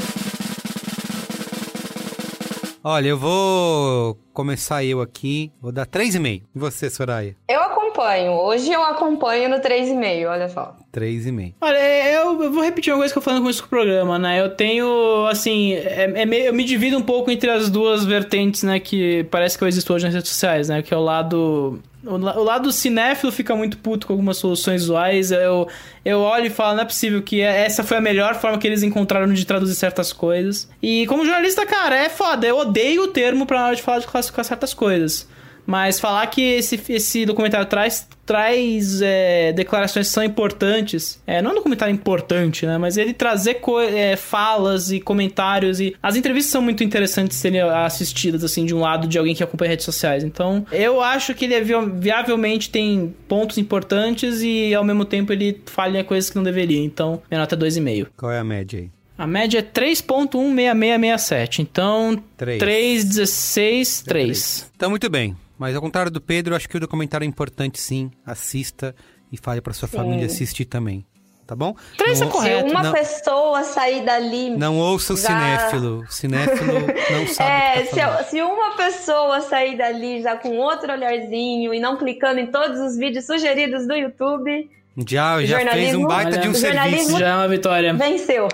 [2.84, 5.52] Olha, eu vou começar eu aqui.
[5.62, 6.44] Vou dar 3,5.
[6.56, 7.36] E você, Soraya?
[7.50, 7.60] Eu
[7.98, 8.32] acompanho.
[8.34, 10.76] Hoje eu acompanho no 3,5, olha só.
[10.94, 11.54] 3,5.
[11.60, 11.78] Olha,
[12.12, 14.40] eu, eu vou repetir uma coisa que eu falei no começo do programa, né?
[14.40, 18.64] Eu tenho, assim, é, é meio, eu me divido um pouco entre as duas vertentes,
[18.64, 18.80] né?
[18.80, 20.82] Que parece que eu existo hoje nas redes sociais, né?
[20.82, 25.30] Que é o lado o lado cinéfilo fica muito puto com algumas soluções visuais.
[25.30, 25.68] Eu,
[26.06, 28.66] eu olho e falo, não é possível que é, essa foi a melhor forma que
[28.66, 30.70] eles encontraram de traduzir certas coisas.
[30.82, 32.48] E como jornalista, cara, é foda.
[32.48, 35.28] Eu odeio o termo pra na hora de falar de classificar certas coisas.
[35.68, 41.50] Mas falar que esse, esse documentário traz, traz é, declarações que são importantes, é, não
[41.50, 42.78] é um documentário importante, né?
[42.78, 43.60] Mas ele trazer
[43.94, 48.80] é, falas e comentários e as entrevistas são muito interessantes serem assistidas, assim, de um
[48.80, 50.24] lado de alguém que acompanha redes sociais.
[50.24, 55.62] Então, eu acho que ele é viavelmente tem pontos importantes e ao mesmo tempo ele
[55.66, 56.82] falha coisas que não deveria.
[56.82, 58.08] Então, minha nota é 2,5.
[58.16, 58.90] Qual é a média aí?
[59.18, 61.60] A média é 3.16667.
[61.60, 64.72] Então, 3,16, 3.
[64.76, 65.36] Então, muito bem.
[65.58, 68.12] Mas ao contrário do Pedro, acho que o documentário é importante sim.
[68.26, 68.96] Assista
[69.32, 69.98] e fale para sua sim.
[69.98, 71.06] família assistir também.
[71.48, 71.76] tá bom?
[71.98, 72.68] Três não, é correto.
[72.68, 74.50] Se uma não, pessoa sair dali.
[74.52, 76.00] não ouça o já- cinéfilo.
[76.08, 76.74] O cinéfilo
[77.12, 78.24] não sabe É, o que tá falando.
[78.26, 82.80] se, se uma pessoa sair dali já com outro olharzinho e não clicando em todos
[82.82, 84.70] os vídeos sugeridos do YouTube,
[85.08, 87.20] Já, já fez um jornalismo- baita de um Olha, jornalismo- serviço.
[87.20, 87.94] Já é uma vitória.
[87.94, 88.48] venceu.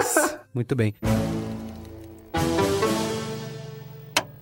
[0.00, 0.94] Isso, muito bem.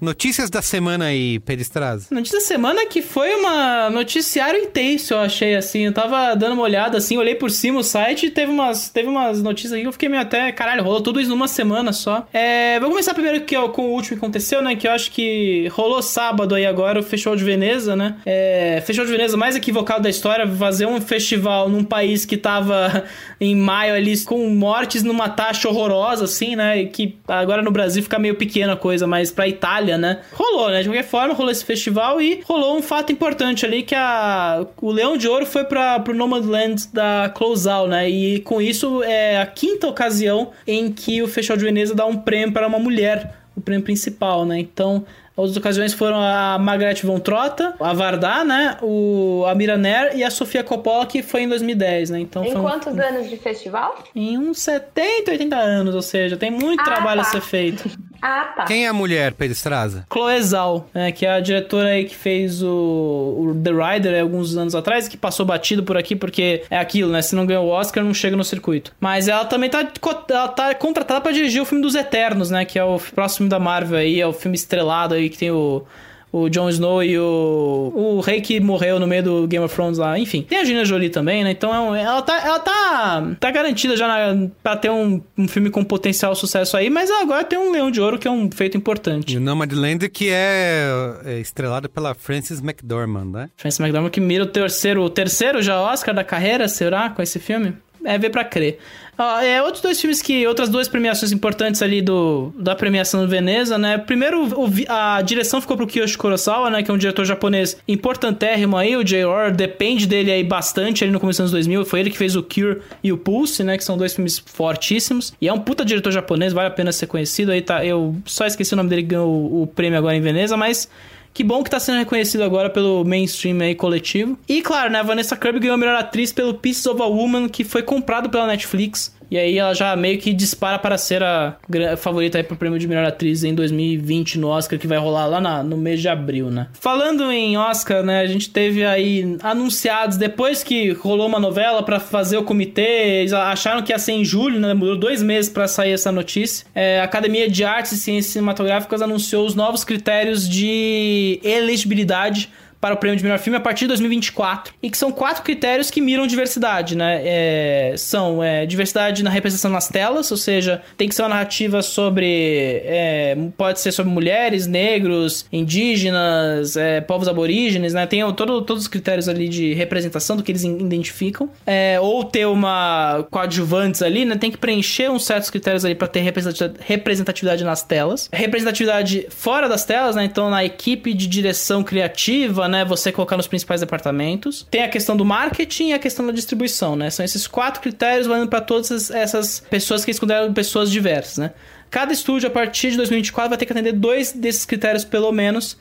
[0.02, 2.10] Notícias da semana aí, Peristraz.
[2.10, 5.82] Notícia da semana que foi uma noticiário intenso, eu achei assim.
[5.82, 9.08] Eu tava dando uma olhada assim, olhei por cima o site e teve umas, teve
[9.08, 10.50] umas notícias aí que eu fiquei meio até.
[10.50, 12.26] Caralho, rolou tudo isso numa semana só.
[12.32, 14.74] É, vou começar primeiro que, ó, com o último que aconteceu, né?
[14.74, 18.16] Que eu acho que rolou sábado aí agora o Festival de Veneza, né?
[18.26, 23.04] É, Festival de Veneza mais equivocado da história, fazer um festival num país que tava
[23.40, 26.82] em maio ali com mortes numa taxa horrorosa, assim, né?
[26.82, 30.20] E que agora no Brasil fica meio pequena a coisa, mas pra Itália, né?
[30.32, 30.82] Rolou, né?
[30.82, 34.90] De qualquer forma, rolou esse festival e rolou um fato importante ali que a, o
[34.90, 38.08] Leão de Ouro foi para pro Nomadland da Closal, né?
[38.08, 42.16] E com isso é a quinta ocasião em que o Festival de Veneza dá um
[42.16, 44.58] prêmio para uma mulher, o prêmio principal, né?
[44.58, 45.04] Então,
[45.36, 48.76] as ocasiões foram a Margaret von Trotta, a Vardar, né?
[48.82, 52.20] O, a Miraner e a Sofia Coppola, que foi em 2010, né?
[52.20, 54.04] Então, Em um- quantos anos de festival?
[54.14, 57.30] Em uns 70, 80 anos, ou seja, tem muito Ah, trabalho a tá.
[57.30, 57.88] ser feito.
[58.22, 58.64] Ah, tá.
[58.66, 60.06] Quem é a mulher, Peristraza?
[60.10, 64.20] Chloe Zhao, né, que é a diretora aí que fez o, o The Rider é,
[64.20, 67.20] alguns anos atrás, que passou batido por aqui porque é aquilo, né?
[67.20, 68.92] Se não ganhou o Oscar, não chega no circuito.
[69.00, 69.84] Mas ela também tá,
[70.30, 72.64] ela tá contratada pra dirigir o filme dos Eternos, né?
[72.64, 75.50] Que é o próximo filme da Marvel aí, é o filme estrelado aí que tem
[75.50, 75.84] o.
[76.32, 77.92] O Jon Snow e o.
[77.94, 80.18] O rei que morreu no meio do Game of Thrones lá.
[80.18, 80.42] Enfim.
[80.48, 81.50] Tem a Gina Jolie também, né?
[81.50, 82.40] Então é um- ela tá.
[82.42, 83.32] Ela tá.
[83.38, 87.44] Tá garantida já na, pra ter um, um filme com potencial sucesso aí, mas agora
[87.44, 89.34] tem um Leão de Ouro que é um feito importante.
[89.34, 90.88] E o Nomadland, que é,
[91.26, 93.50] é estrelado pela Frances McDormand, né?
[93.56, 97.38] Francis McDormand que mira o terceiro, o terceiro já Oscar da carreira, será, com esse
[97.38, 97.74] filme?
[98.04, 98.78] É ver pra crer.
[99.22, 100.44] Ó, é, outros dois filmes que.
[100.46, 103.96] Outras duas premiações importantes ali do, da premiação do Veneza, né?
[103.96, 106.82] Primeiro, o a direção ficou pro Kiyoshi Kurosawa, né?
[106.82, 108.96] Que é um diretor japonês importantérrimo aí.
[108.96, 109.52] O J.R.
[109.52, 111.84] depende dele aí bastante ali no começo dos anos 2000.
[111.84, 113.78] Foi ele que fez o Cure e o Pulse, né?
[113.78, 115.32] Que são dois filmes fortíssimos.
[115.40, 117.52] E é um puta diretor japonês, vale a pena ser conhecido.
[117.52, 117.84] Aí tá.
[117.84, 120.88] Eu só esqueci o nome dele que ganhou o, o prêmio agora em Veneza, mas.
[121.34, 124.38] Que bom que tá sendo reconhecido agora pelo mainstream aí coletivo.
[124.48, 127.48] E claro, né, a Vanessa Kirby ganhou a melhor atriz pelo Pieces of a Woman,
[127.48, 129.14] que foi comprado pela Netflix.
[129.32, 131.56] E aí ela já meio que dispara para ser a
[131.96, 135.40] favorita aí pro prêmio de melhor atriz em 2020 no Oscar, que vai rolar lá
[135.40, 136.66] na- no mês de abril, né?
[136.74, 141.98] Falando em Oscar, né, a gente teve aí anunciados, depois que rolou uma novela pra
[141.98, 144.74] fazer o comitê, eles acharam que ia ser em julho, né?
[144.74, 146.66] Mudou dois meses pra sair essa notícia.
[146.74, 152.50] É, a Academia de Artes e Ciências Cinematográficas anunciou os novos critérios de elegibilidade
[152.82, 154.74] para o prêmio de melhor filme a partir de 2024.
[154.82, 157.22] E que são quatro critérios que miram diversidade, né?
[157.24, 161.80] É, são é, diversidade na representação nas telas, ou seja, tem que ser uma narrativa
[161.80, 162.82] sobre.
[162.84, 168.04] é, pode ser sobre mulheres, negros, indígenas, é, povos aborígenes, né?
[168.04, 171.48] Tem todo, todos os critérios ali de representação do que eles identificam.
[171.64, 174.34] É, ou ter uma coadjuvantes ali, né?
[174.36, 178.28] Tem que preencher uns certos critérios ali para ter representati- representatividade nas telas.
[178.32, 180.24] Representatividade fora das telas, né?
[180.24, 182.84] Então na equipe de direção criativa, né?
[182.84, 184.66] Você colocar nos principais departamentos.
[184.70, 187.08] Tem a questão do marketing e a questão da distribuição, né?
[187.10, 191.52] São esses quatro critérios valendo para todas essas- pessoas que eles consideram pessoas diversas, né?
[191.90, 195.76] Cada estúdio, a partir de 2024, vai ter que atender dois desses critérios, pelo menos.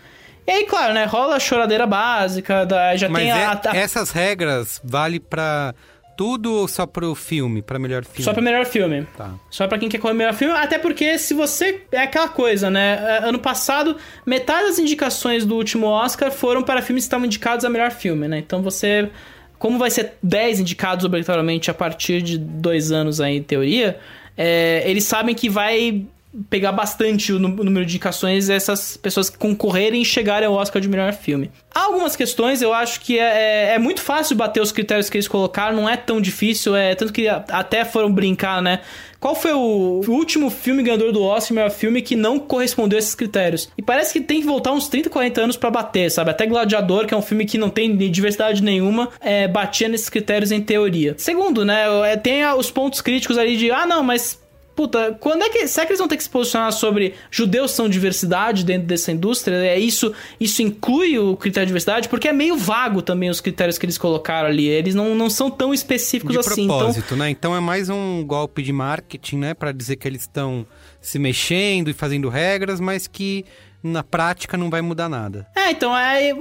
[0.45, 1.05] E aí, claro, né?
[1.05, 5.73] Rola a choradeira básica, da, já Mas tem a, é- a- essas regras vale pra
[6.21, 8.23] tudo ou só pro filme, pra melhor filme?
[8.23, 9.07] Só pra melhor filme.
[9.17, 9.33] Tá.
[9.49, 10.53] Só pra quem quer correr melhor filme.
[10.53, 11.81] Até porque se você.
[11.91, 12.99] É aquela coisa, né?
[13.23, 17.65] É, Ano passado, metade das indicações do último Oscar foram para filmes que estavam indicados
[17.65, 18.37] a melhor filme, né?
[18.37, 19.09] Então você.
[19.57, 23.99] Como vai ser 10 indicados obrigatoriamente a partir de dois anos aí, em teoria,
[24.37, 26.05] é, eles sabem que vai
[26.49, 30.53] pegar bastante o nú- o número de indicações essas pessoas que concorrerem e chegarem ao
[30.53, 31.51] Oscar de melhor filme.
[31.73, 35.17] Há algumas questões, eu acho que é, é- é muito fácil bater os critérios que
[35.17, 38.79] eles colocaram, não é tão difícil, é tanto que até foram brincar, né?
[39.19, 43.13] Qual foi o último filme ganhador do Oscar, melhor filme, que não correspondeu a esses
[43.13, 43.69] critérios?
[43.77, 46.31] E parece que tem que voltar uns 30, 40 anos pra bater, sabe?
[46.31, 50.51] Até Gladiador, que é um filme que não tem diversidade nenhuma, é, batia nesses critérios
[50.51, 51.13] em teoria.
[51.17, 51.83] Segundo, né?
[52.11, 54.41] é, Tem os pontos críticos ali de, ah, não, mas
[54.75, 55.67] Puta, quando é que.
[55.67, 59.55] Será que eles vão ter que se posicionar sobre judeus são diversidade dentro dessa indústria?
[59.55, 62.07] É isso, isso inclui o critério de diversidade?
[62.07, 64.67] Porque é meio vago também os critérios que eles colocaram ali.
[64.67, 66.63] Eles não, não são tão específicos De assim.
[66.63, 67.29] Então, propósito, né?
[67.29, 69.53] Então é mais um golpe de marketing, né?
[69.53, 70.65] Pra dizer que eles estão
[71.01, 73.45] se mexendo e fazendo regras, mas que
[73.83, 75.47] na prática não vai mudar nada.
[75.55, 76.31] É, então, é,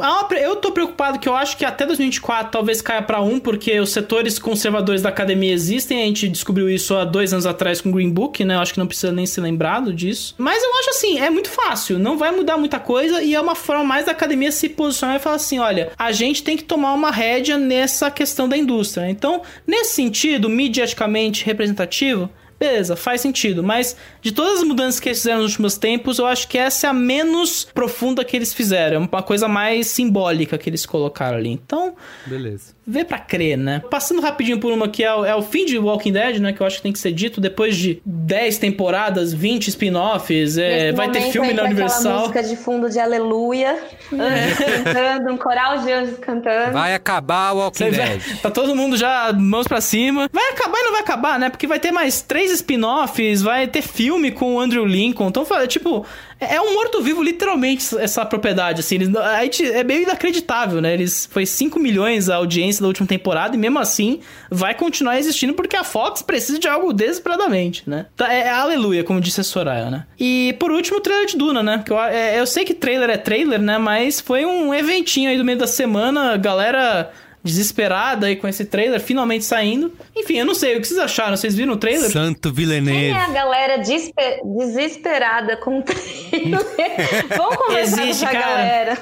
[0.43, 3.91] eu tô preocupado que eu acho que até 2024 talvez caia pra um, porque os
[3.91, 7.93] setores conservadores da academia existem, a gente descobriu isso há dois anos atrás com o
[7.93, 8.55] Green Book, né?
[8.55, 10.35] Eu acho que não precisa nem ser lembrado disso.
[10.39, 13.55] Mas eu acho assim, é muito fácil, não vai mudar muita coisa e é uma
[13.55, 16.93] forma mais da academia se posicionar e falar assim: olha, a gente tem que tomar
[16.93, 19.09] uma rédea nessa questão da indústria.
[19.09, 22.31] Então, nesse sentido, mediaticamente representativo,
[22.61, 26.27] Beleza, faz sentido, mas de todas as mudanças que eles fizeram nos últimos tempos, eu
[26.27, 28.97] acho que essa é a menos profunda que eles fizeram.
[28.97, 31.51] É uma coisa mais simbólica que eles colocaram ali.
[31.51, 31.95] Então,
[32.27, 32.75] Beleza.
[32.87, 33.83] vê pra crer, né?
[33.91, 36.53] Passando rapidinho por uma que é o, é o fim de Walking Dead, né?
[36.53, 37.41] Que eu acho que tem que ser dito.
[37.41, 42.21] Depois de 10 temporadas, 20 spin-offs, é, vai ter filme na Universal.
[42.21, 43.79] música de fundo de aleluia,
[44.11, 46.73] cantando, um coral de anjos cantando.
[46.73, 48.23] Vai acabar o Walking Você Dead.
[48.43, 50.29] tá todo mundo já mãos pra cima.
[50.33, 51.49] Vai acabar e não vai acabar, né?
[51.51, 55.29] Porque vai ter mais três spin-offs, vai ter filme com o Andrew Lincoln.
[55.29, 56.07] Então, tipo,
[56.39, 58.97] é é um morto-vivo, literalmente, essa propriedade, assim.
[58.97, 60.93] Eles, a gente, é meio inacreditável, né?
[60.93, 65.55] Eles, foi 5 milhões a audiência da última temporada e mesmo assim vai continuar existindo
[65.55, 68.07] porque a Fox precisa de algo desesperadamente, né?
[68.17, 70.07] Tá, é, é aleluia, como disse a Soraya, né?
[70.19, 71.83] E por último, o trailer de Duna, né?
[71.85, 73.79] Que eu, é, eu sei que trailer é trailer, né?
[73.79, 77.11] Mas foi um eventinho aí do meio da semana, galera
[77.43, 79.93] desesperada aí com esse trailer finalmente saindo.
[80.17, 81.37] Enfim, eu não sei, o que vocês acharam?
[81.37, 82.11] Vocês viram o trailer?
[82.11, 83.07] Santo Quem Villeneuve.
[83.07, 86.61] é a galera despe- desesperada com o trailer?
[87.37, 88.95] Vamos conversar Existe, com essa cara.
[88.95, 88.99] galera.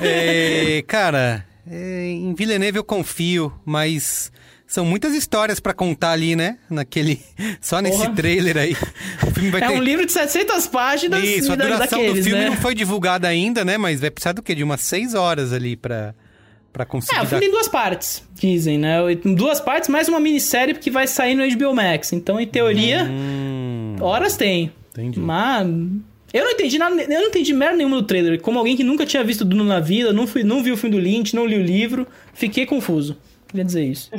[0.02, 4.30] É, cara, é, em Villeneuve eu confio, mas
[4.66, 6.58] são muitas histórias pra contar ali, né?
[6.70, 7.20] Naquele.
[7.60, 8.14] Só nesse Porra.
[8.14, 8.76] trailer aí.
[9.22, 9.72] O filme vai É ter.
[9.74, 12.50] um livro de 700 páginas Isso, a da- duração do daqueles, filme né?
[12.50, 13.76] não foi divulgada ainda, né?
[13.78, 14.54] Mas vai precisar do quê?
[14.54, 16.14] De umas seis horas ali pra,
[16.74, 18.96] pra conseguir É, o filme tem duas partes, dizem, né?
[19.36, 22.12] Duas partes, mais uma minissérie que vai sair no HBO Max.
[22.12, 24.72] Então, em teoria, Hum, horas tem.
[24.92, 25.18] entendi.
[25.20, 25.66] Mas.
[26.32, 28.40] Eu não entendi nada, eu não entendi merda nenhuma do trailer.
[28.40, 30.96] Como alguém que nunca tinha visto Duna na vida, não, fui, não viu o filme
[30.96, 32.04] do Lynch, não li o livro,
[32.34, 33.16] fiquei confuso.
[33.54, 34.10] Queria dizer isso.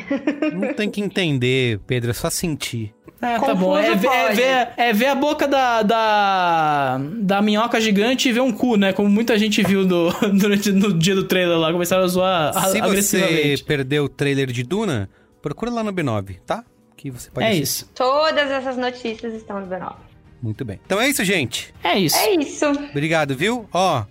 [0.53, 2.93] Não tem que entender, Pedro, é só sentir.
[3.21, 3.77] Ah, tá Confuso bom.
[3.77, 8.39] É, ver- é ver, é ver a boca da, da, da minhoca gigante e ver
[8.41, 8.93] um cu, né?
[8.93, 10.09] Como muita gente viu no,
[10.39, 11.71] durante, no dia do trailer lá.
[11.73, 13.63] Começaram a zoar a- Se você agressivamente.
[13.65, 15.09] perdeu o trailer de Duna,
[15.41, 16.63] procura lá no B9, tá?
[16.95, 17.63] Que você pode É assistir.
[17.63, 17.91] isso.
[17.93, 19.95] Todas essas notícias estão no B9.
[20.41, 20.79] Muito bem.
[20.85, 21.73] Então é isso, gente.
[21.83, 22.15] É isso.
[22.17, 22.65] É isso.
[22.65, 23.67] Obrigado, viu?
[23.73, 24.03] Ó,